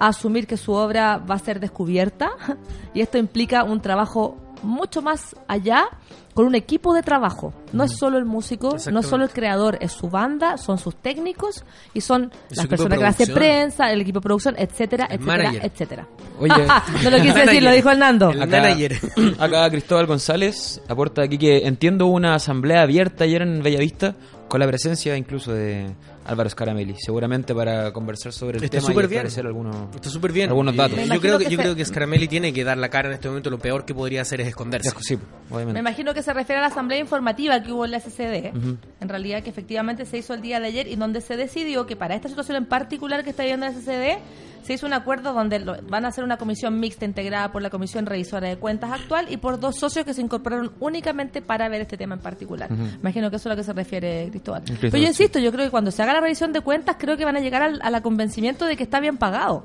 [0.00, 2.30] a asumir que su obra va a ser descubierta,
[2.94, 5.86] y esto implica un trabajo mucho más allá
[6.34, 7.52] con un equipo de trabajo.
[7.72, 10.94] No es solo el músico, no es solo el creador, es su banda, son sus
[10.96, 15.36] técnicos y son las personas que hacen prensa, el equipo de producción, etcétera, El etcétera,
[15.44, 15.66] manager.
[15.72, 16.08] etcétera.
[16.38, 16.54] Oye,
[17.04, 18.30] no lo quise decir, lo dijo Hernando.
[18.30, 18.96] El Acá- manager.
[19.40, 24.14] Acá Cristóbal González aporta aquí que entiendo una asamblea abierta ayer en Bellavista
[24.48, 25.90] con la presencia incluso de
[26.28, 29.26] Álvaro Scaramelli, seguramente para conversar sobre el Está tema y bien.
[29.46, 30.48] algunos, Está súper bien.
[30.50, 30.98] algunos datos.
[31.08, 33.14] Yo creo que, que yo se- creo que Scaramelli tiene que dar la cara en
[33.14, 33.50] este momento.
[33.50, 34.90] Lo peor que podría hacer es esconderse.
[35.00, 35.18] Sí,
[35.50, 38.52] Me imagino que se refiere a la asamblea informativa que hubo en la SCD,
[39.00, 41.96] en realidad que efectivamente se hizo el día de ayer y donde se decidió que
[41.96, 44.18] para esta situación en particular que está viviendo la SCD
[44.62, 47.70] se hizo un acuerdo donde lo- van a hacer una comisión mixta integrada por la
[47.70, 51.80] Comisión Revisora de Cuentas actual y por dos socios que se incorporaron únicamente para ver
[51.82, 52.68] este tema en particular.
[53.00, 54.62] Imagino que eso es a lo que se refiere Cristóbal.
[54.64, 55.08] Cristóbal, Pero yo sí.
[55.22, 57.40] insisto, yo creo que cuando se haga la revisión de cuentas creo que van a
[57.40, 59.64] llegar al, a la convencimiento de que está bien pagado.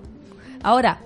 [0.63, 0.99] Ahora,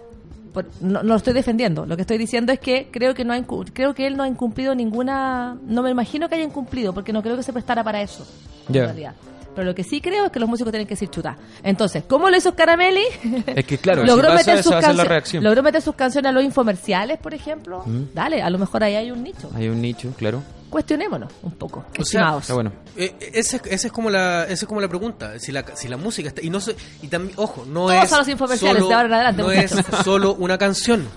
[0.54, 1.86] por- no, no lo estoy defendiendo.
[1.86, 3.41] Lo que estoy diciendo es que creo que no ha
[3.74, 5.58] creo que él no ha incumplido ninguna.
[5.66, 8.26] No me imagino que haya incumplido, porque no creo que se prestara para eso.
[8.68, 9.14] en realidad.
[9.56, 11.36] Pero lo que sí creo es que los músicos tienen que decir chuta.
[11.64, 13.02] Entonces, ¿cómo lo hizo Caramelli?
[13.48, 15.43] Es que claro, logró, meter sus va a ser la cancio- reacción.
[15.43, 17.84] logró meter sus canciones a los infomerciales, por ejemplo.
[18.14, 19.50] Dale, a lo mejor ahí hay un nicho.
[19.56, 20.43] Hay un nicho, claro.
[20.70, 22.41] Cuestionémonos un poco, O sea, estimados.
[22.43, 22.72] Está bueno.
[22.97, 25.97] Eh, esa, esa es como la esa es como la pregunta si la, si la
[25.97, 28.88] música está y no sé y también ojo no Todos es a los infomerciales, solo,
[28.89, 29.72] de ahora en adelante, no es
[30.03, 31.07] solo una canción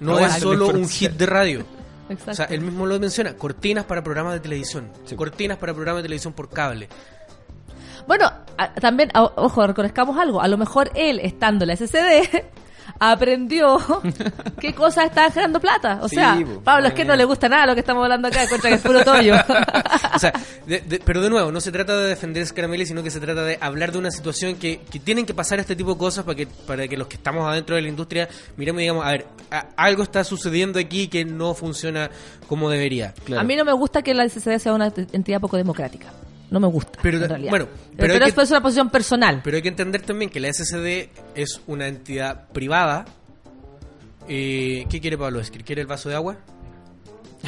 [0.00, 1.64] no es solo un hit de radio
[2.08, 2.30] Exacto.
[2.32, 6.08] o sea él mismo lo menciona cortinas para programas de televisión cortinas para programas de
[6.08, 6.88] televisión por cable
[8.06, 10.40] Bueno, a- también, a- ojo, reconozcamos algo.
[10.40, 12.44] A lo mejor él, estando en la SCD,
[12.98, 13.78] aprendió
[14.60, 15.98] qué cosas estaban generando plata.
[16.02, 18.28] O Sí, sea, po, Pablo, es que no le gusta nada lo que estamos hablando
[18.28, 19.34] acá, encuentra que es puro tollo.
[20.14, 20.32] o sea,
[20.66, 23.42] de- de- pero de nuevo, no se trata de defender Scaramelli, sino que se trata
[23.42, 26.36] de hablar de una situación que, que tienen que pasar este tipo de cosas para
[26.36, 29.26] que, para que los que estamos adentro de la industria miremos y digamos, a ver,
[29.50, 32.10] a- algo está sucediendo aquí que no funciona
[32.48, 33.14] como debería.
[33.36, 36.06] A mí no me gusta que la SCD sea una entidad poco democrática.
[36.50, 37.50] No me gusta, Pero, en realidad.
[37.50, 37.66] bueno,
[37.96, 39.40] pero, pero hay que- es una posición personal.
[39.42, 43.04] Pero hay que entender también que la SSD es una entidad privada.
[44.28, 45.64] Eh, ¿Qué quiere Pablo Esquer?
[45.64, 46.36] ¿Quiere el vaso de agua?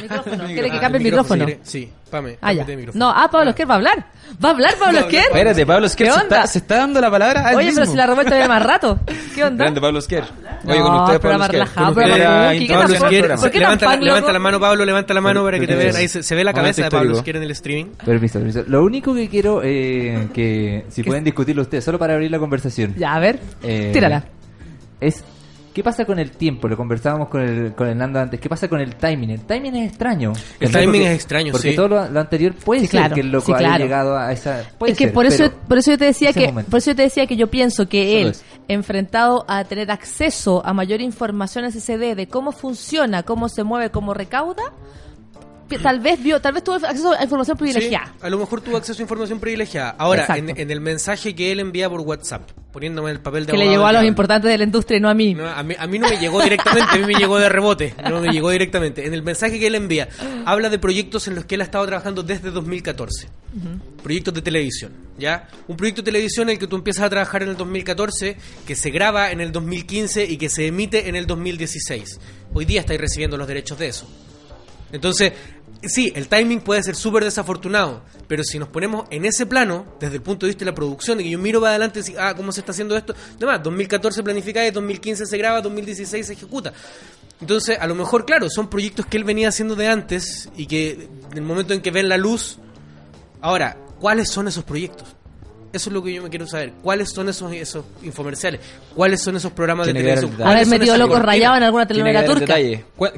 [0.01, 0.45] Micrófono.
[0.45, 1.45] ¿Quiere que Ah, cambie el micrófono?
[1.45, 2.65] quiere- Sí, Pame, Ah, ya.
[2.65, 3.05] micrófono.
[3.05, 4.05] No, ah, Pablo Esquer va a hablar.
[4.43, 5.23] Va a hablar Pablo Esquer.
[5.25, 6.35] Espérate, Pablo Esquer ¿Qué se onda?
[6.37, 7.91] está, se está dando la palabra a él Oye, pero mismo.
[7.91, 8.99] si la revuelta viene más rato.
[9.35, 9.63] ¿Qué onda?
[9.65, 10.23] Grande Pablo Esquer.
[10.65, 11.51] Oye, con ustedes, Pablo Esquer.
[11.51, 13.41] relajado, Con programa ustedes, funky, ¿qué introducción Pablo Esquer, programa.
[13.41, 15.95] ¿Por qué tan levanta, la- levanta mano, Pablo, levanta la mano para que te vean.
[15.95, 17.15] Ahí se, se ve la cabeza de Pablo.
[17.17, 17.91] Esquer en el streaming.
[18.05, 18.63] Permiso, permiso.
[18.67, 22.95] Lo único que quiero eh, que si pueden discutirlo ustedes, solo para abrir la conversación,
[22.97, 23.39] Ya, a ver.
[23.63, 24.23] Eh, Tírala.
[24.99, 25.23] es
[25.79, 26.67] ¿qué pasa con el tiempo?
[26.67, 28.37] Lo conversábamos con el con Hernando antes.
[28.37, 29.29] ¿Qué pasa con el timing?
[29.29, 30.33] El timing es extraño.
[30.59, 31.75] El timing Porque- es extraño, Porque sí.
[31.77, 34.33] todo lo, lo anterior puede Sí, ser claro, que el loco sí, haya llegado a
[34.33, 34.63] esa.
[34.77, 36.69] puede es que ser, por eso, por eso yo te decía que, momento.
[36.69, 38.35] por eso yo te decía que yo pienso que Solo él,
[38.67, 44.13] enfrentado a tener acceso a mayor información SCD de cómo funciona, cómo se mueve, cómo
[44.13, 44.63] recauda,
[45.77, 48.05] tal vez vio, tal vez tuvo acceso a información privilegiada.
[48.07, 49.91] Sí, a lo mejor tuvo acceso a información privilegiada.
[49.97, 53.57] Ahora, en, en el mensaje que él envía por WhatsApp, poniéndome el papel de que
[53.57, 55.33] le llegó a los importantes de la industria y no a mí.
[55.33, 57.93] No, a, mí, a mí no me llegó directamente, a mí me llegó de rebote.
[58.09, 59.05] No me llegó directamente.
[59.05, 60.07] En el mensaje que él envía,
[60.45, 63.27] habla de proyectos en los que él ha estado trabajando desde 2014.
[64.03, 65.47] Proyectos de televisión, ¿ya?
[65.67, 68.75] Un proyecto de televisión en el que tú empiezas a trabajar en el 2014, que
[68.75, 72.19] se graba en el 2015 y que se emite en el 2016.
[72.53, 74.07] Hoy día estáis recibiendo los derechos de eso.
[74.91, 75.33] Entonces,
[75.83, 80.15] sí, el timing puede ser súper desafortunado, pero si nos ponemos en ese plano, desde
[80.15, 82.19] el punto de vista de la producción, de que yo miro para adelante y digo,
[82.21, 83.15] ah, ¿cómo se está haciendo esto?
[83.37, 86.73] Además, 2014 planifica, 2015 se graba, 2016 se ejecuta.
[87.41, 91.09] Entonces, a lo mejor, claro, son proyectos que él venía haciendo de antes y que
[91.31, 92.57] en el momento en que ven la luz...
[93.41, 95.15] Ahora, ¿cuáles son esos proyectos?
[95.71, 96.73] Eso es lo que yo me quiero saber.
[96.81, 98.59] ¿Cuáles son esos, esos infomerciales?
[98.95, 100.31] ¿Cuáles son esos programas de que televisión?
[100.33, 101.25] Haber ¿Cuáles son metido locos cortinas?
[101.27, 102.55] rayados en alguna que telenovela turca.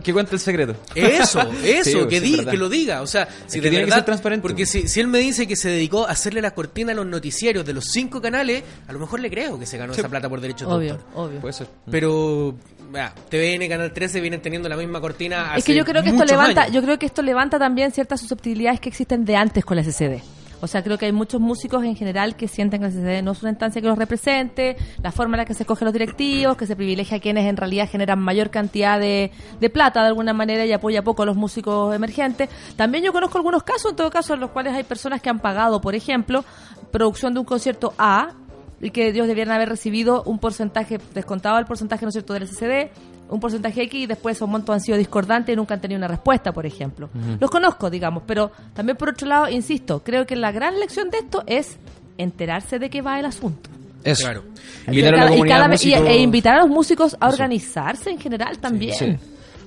[0.03, 0.75] Que cuente el secreto.
[0.93, 3.01] Eso, eso, Sí, que, sí, di- que lo diga.
[3.01, 4.41] O sea, si que de tiene que ser transparente.
[4.41, 7.05] Porque si, si él me dice que se dedicó a hacerle la cortina a los
[7.05, 10.27] noticiarios de los cinco canales, a lo mejor le creo que se ganó esa plata
[10.27, 11.07] por derechos de Obvio, autor.
[11.15, 11.39] obvio.
[11.39, 11.67] Puede ser.
[11.89, 12.55] Pero
[12.95, 15.53] ah, TVN, Canal 13 vienen teniendo la misma cortina.
[15.55, 16.75] Es que yo creo que esto levanta, años.
[16.75, 20.21] yo creo que esto levanta también ciertas susceptibilidades que existen de antes con la SCD.
[20.61, 23.31] O sea, creo que hay muchos músicos en general que sienten que la SCD no
[23.31, 26.55] es una instancia que los represente, la forma en la que se escogen los directivos,
[26.55, 30.33] que se privilegia a quienes en realidad generan mayor cantidad de, de plata de alguna
[30.33, 32.49] manera y apoya poco a los músicos emergentes.
[32.75, 35.39] También yo conozco algunos casos, en todo caso, en los cuales hay personas que han
[35.39, 36.45] pagado, por ejemplo,
[36.91, 38.33] producción de un concierto A,
[38.81, 42.47] y que ellos debieran haber recibido un porcentaje, descontado el porcentaje, ¿no es cierto?, del
[42.47, 42.89] SCD,
[43.31, 46.07] un porcentaje X y después esos montos han sido discordantes y nunca han tenido una
[46.07, 47.09] respuesta, por ejemplo.
[47.39, 51.17] Los conozco, digamos, pero también por otro lado, insisto, creo que la gran lección de
[51.19, 51.77] esto es
[52.17, 53.69] enterarse de qué va el asunto.
[54.03, 54.23] Eso.
[54.25, 54.43] Claro.
[54.87, 56.69] Invitar y, a la cada- y comunidad cada vez- y- músico- e invitar a los
[56.69, 58.93] músicos a organizarse en general también.
[58.95, 59.15] sí.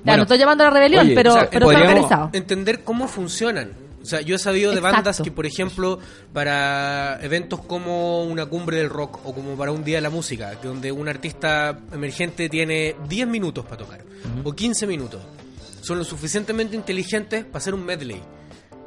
[0.03, 2.29] Claro, no estoy llamando a la rebelión, Oye, pero, o sea, pero está podríamos- organizado.
[2.33, 3.71] entender cómo funcionan.
[4.05, 4.97] O sea, yo he sabido de Exacto.
[4.97, 5.97] bandas que, por ejemplo,
[6.31, 10.61] para eventos como una cumbre del rock o como para un día de la música,
[10.61, 14.05] que donde un artista emergente tiene 10 minutos para tocar
[14.43, 15.23] o 15 minutos,
[15.81, 18.21] son lo suficientemente inteligentes para hacer un medley.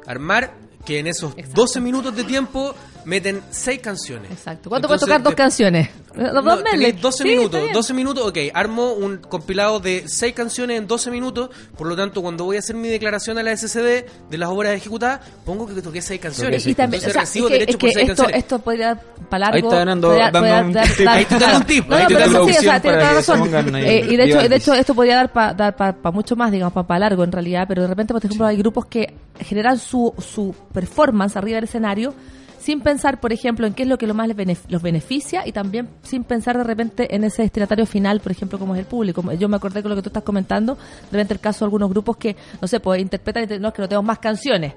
[0.07, 0.53] Armar
[0.85, 2.73] que en esos 12 minutos de tiempo
[3.05, 4.31] meten 6 canciones.
[4.31, 4.69] Exacto.
[4.69, 5.89] ¿Cuánto puede tocar dos de- canciones?
[6.15, 6.91] Los no, medley.
[6.93, 7.73] 12 Sí, está minutos, bien.
[7.73, 12.21] 12 minutos, ok, armo un compilado de 6 canciones en 12 minutos, por lo tanto
[12.21, 15.81] cuando voy a hacer mi declaración a la SCD de las obras ejecutadas, pongo que
[15.81, 16.65] toqué 6 canciones.
[16.67, 18.43] Y también, Entonces o sea, recibo es que, derecho es por que 6 esto, canciones.
[18.43, 19.55] esto podría dar para largo.
[19.55, 21.05] Ahí está dando- podría- dando podría un dar- tip.
[21.05, 22.81] dar- Ahí te da un tip, No, ahí no, te pero eso sí, o sea,
[22.81, 23.75] tiene toda razón.
[23.75, 26.51] Eh, y de hecho, de hecho, esto podría dar para dar pa, pa mucho más,
[26.51, 30.13] digamos, para largo en realidad, pero de repente, por ejemplo, hay grupos que generan su,
[30.17, 32.13] su performance arriba del escenario
[32.59, 35.51] sin pensar, por ejemplo, en qué es lo que lo más les los beneficia y
[35.51, 39.23] también sin pensar de repente en ese destinatario final, por ejemplo, como es el público.
[39.33, 41.89] Yo me acordé con lo que tú estás comentando, de repente el caso de algunos
[41.89, 44.73] grupos que, no sé, pues interpretan y no, es que no tengo más canciones.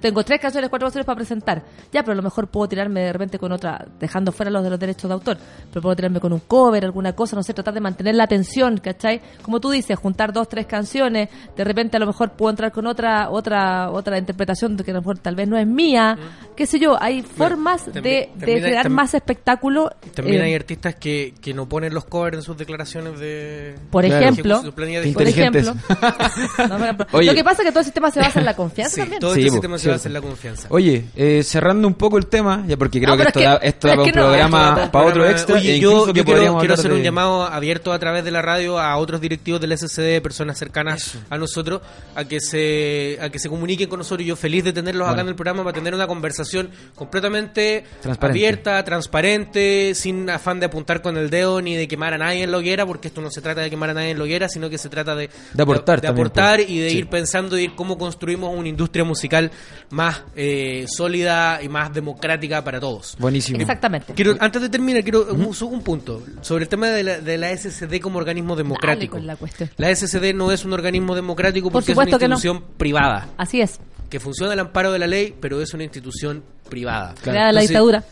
[0.00, 1.62] Tengo- tres canciones, cuatro canciones para presentar.
[1.92, 4.70] Ya, pero a lo mejor puedo tirarme de repente con otra, dejando fuera los de
[4.70, 5.38] los derechos de autor,
[5.70, 8.78] pero puedo tirarme con un cover, alguna cosa, no sé, tratar de mantener la atención,
[8.78, 9.20] ¿cachai?
[9.42, 12.86] Como tú dices, juntar dos, tres canciones, de repente a lo mejor puedo entrar con
[12.86, 16.16] otra, otra, otra interpretación que a lo mejor tal vez no es mía,
[16.56, 19.90] qué sé yo, hay formas también- de, de también hay- generar tam- más espectáculo.
[20.14, 23.74] También eh, hay artistas que, que no ponen los covers en sus declaraciones de...
[23.90, 25.66] Por de ejemplo, su planilla de por Inteligentes.
[25.68, 25.84] ejemplo,
[26.68, 27.06] No, por ejemplo.
[27.12, 27.26] Oye.
[27.26, 29.20] lo que pasa es que todo el sistema se basa en la confianza Sí, también.
[29.20, 30.66] todo Sí, este se basa en la confianza.
[30.70, 33.50] Oye, eh, cerrando un poco el tema, ya porque creo No, que esto es que-
[33.50, 35.56] da, esto da es un no, programa, para otro extra.
[35.56, 38.42] Oye, e yo, incluso yo que quiero, hacer un llamado abierto a través de la
[38.42, 41.80] radio a otros directivos del SCD, personas cercanas a nosotros,
[42.14, 44.26] a que se a que se comuniquen con nosotros.
[44.26, 48.38] Yo feliz de tenerlos acá en el programa para tener una conversación completamente Transparente.
[48.38, 52.50] abierta, transparente, sin afán de apuntar con el dedo ni de quemar a nadie en
[52.50, 54.70] la hoguera, porque esto no se trata de quemar a nadie en la hoguera, sino
[54.70, 56.70] que se trata de, De aportar de, aportar pues.
[56.70, 56.98] y de Sí.
[56.98, 59.50] ir pensando y ir cómo construimos una industria musical
[59.90, 63.16] más eh, sólida y más democrática para todos.
[63.18, 63.58] Buenísimo.
[63.60, 64.14] Exactamente.
[64.14, 67.56] Quiero, antes de terminar, quiero un, un punto sobre el tema de la, de la
[67.56, 69.16] SCD como organismo democrático.
[69.16, 69.70] con la cuestión.
[69.76, 72.34] La SCD no es un organismo democrático Por porque es una no.
[72.34, 76.42] institución privada, Así es, que funciona al amparo de la ley, pero es una institución
[76.68, 77.14] privada.
[77.22, 78.04] creada la dictadura.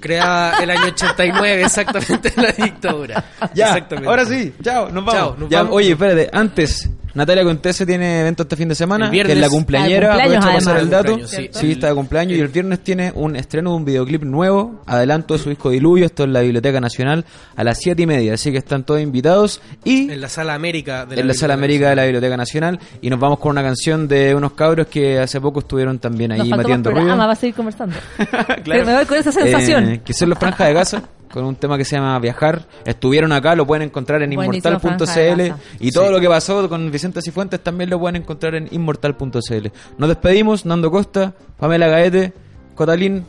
[0.00, 3.24] Creada el año 89, exactamente en la dictadura.
[3.54, 4.08] Ya, Exactamente.
[4.08, 5.14] ahora sí, chao, nos vamos.
[5.14, 5.76] Chao, nos Ya, vamos.
[5.76, 9.34] Oye, espérate, antes, Natalia Contese tiene evento este fin de semana, El viernes.
[9.34, 11.18] que es la cumpleañera, Ah, aprovecho para pasar el dato.
[11.26, 11.48] Sí.
[11.52, 15.34] Sí, está de cumpleaños y el viernes tiene un estreno de un videoclip nuevo, adelanto
[15.34, 17.24] de su disco Diluvio, esto en la Biblioteca Nacional
[17.56, 21.04] a las siete y media, así que están todos invitados y En la sala América
[21.06, 24.08] de en la Sala América de la Biblioteca Nacional y nos vamos con una canción
[24.08, 27.32] de unos cabros que hace poco estuvieron también Nos ahí faltó más metiendo programa, va
[27.32, 27.96] a seguir conversando.
[28.64, 28.86] Claro.
[28.86, 29.88] Me voy con esa sensación.
[29.88, 31.02] Eh, que son los Franja de Gaza,
[31.32, 32.66] con un tema que se llama Viajar.
[32.84, 35.54] Estuvieron acá, lo pueden encontrar en de inmortal.cl.
[35.80, 39.68] Y todo lo que pasó con Vicente Cifuentes también lo pueden encontrar en inmortal.cl.
[39.98, 42.32] Nos despedimos, Nando Costa, Pamela Gaete,
[42.74, 43.24] Cotalín,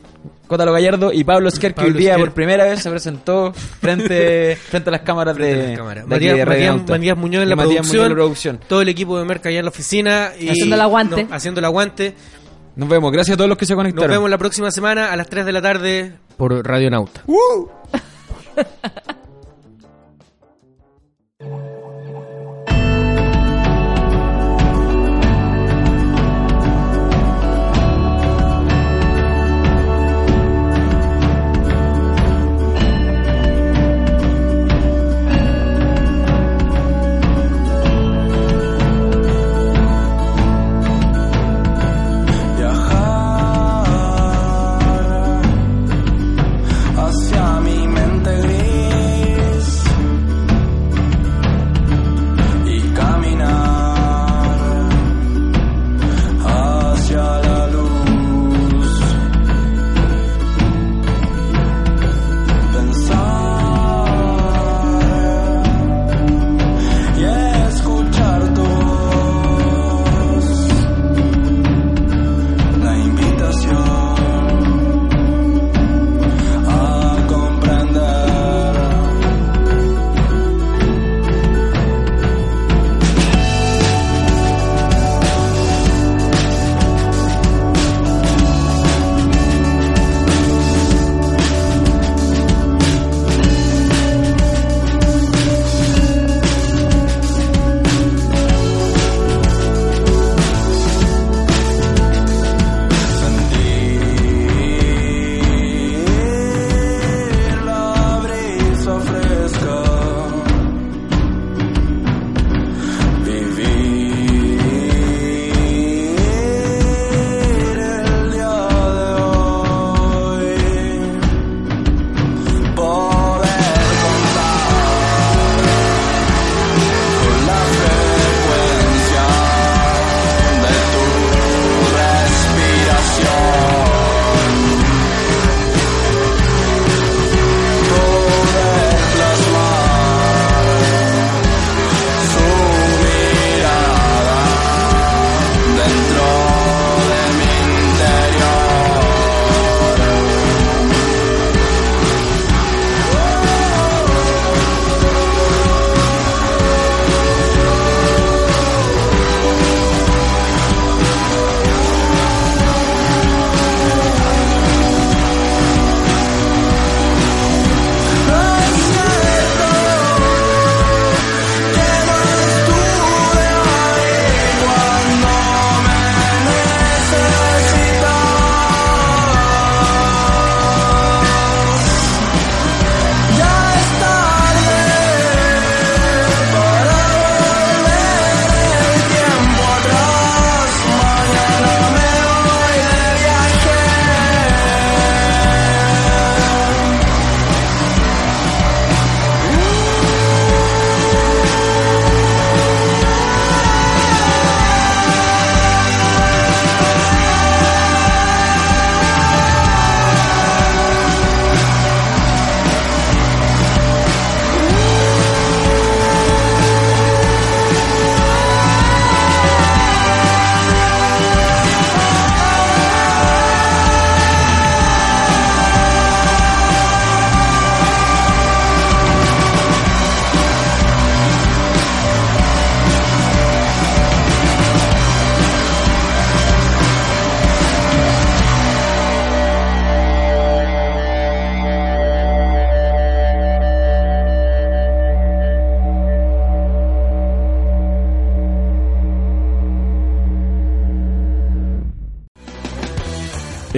[0.47, 2.25] Cotalo Gallardo y Pablo Esquer, que hoy día Esquer.
[2.25, 6.03] por primera vez se presentó frente, frente a las cámaras Frente de, a las cámaras.
[6.03, 6.89] de Matías, de Matías-.
[6.89, 8.59] Matías Muñoz en la, Matías producción, Muñoz en la producción.
[8.67, 10.31] Todo el equipo de Merca allá en la oficina.
[10.39, 11.23] Y Haciendo el aguante.
[11.23, 12.13] No, haciendo el aguante.
[12.75, 14.09] Nos vemos, gracias a todos los que se Nos conectaron.
[14.09, 17.23] vemos la próxima semana a las 3 de la tarde por Radio Nauta.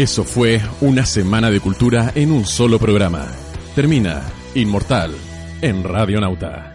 [0.05, 3.25] Eso fue una semana de cultura en un solo programa.
[3.73, 4.21] Termina
[4.53, 5.15] Inmortal
[5.63, 6.74] en Radio Nauta.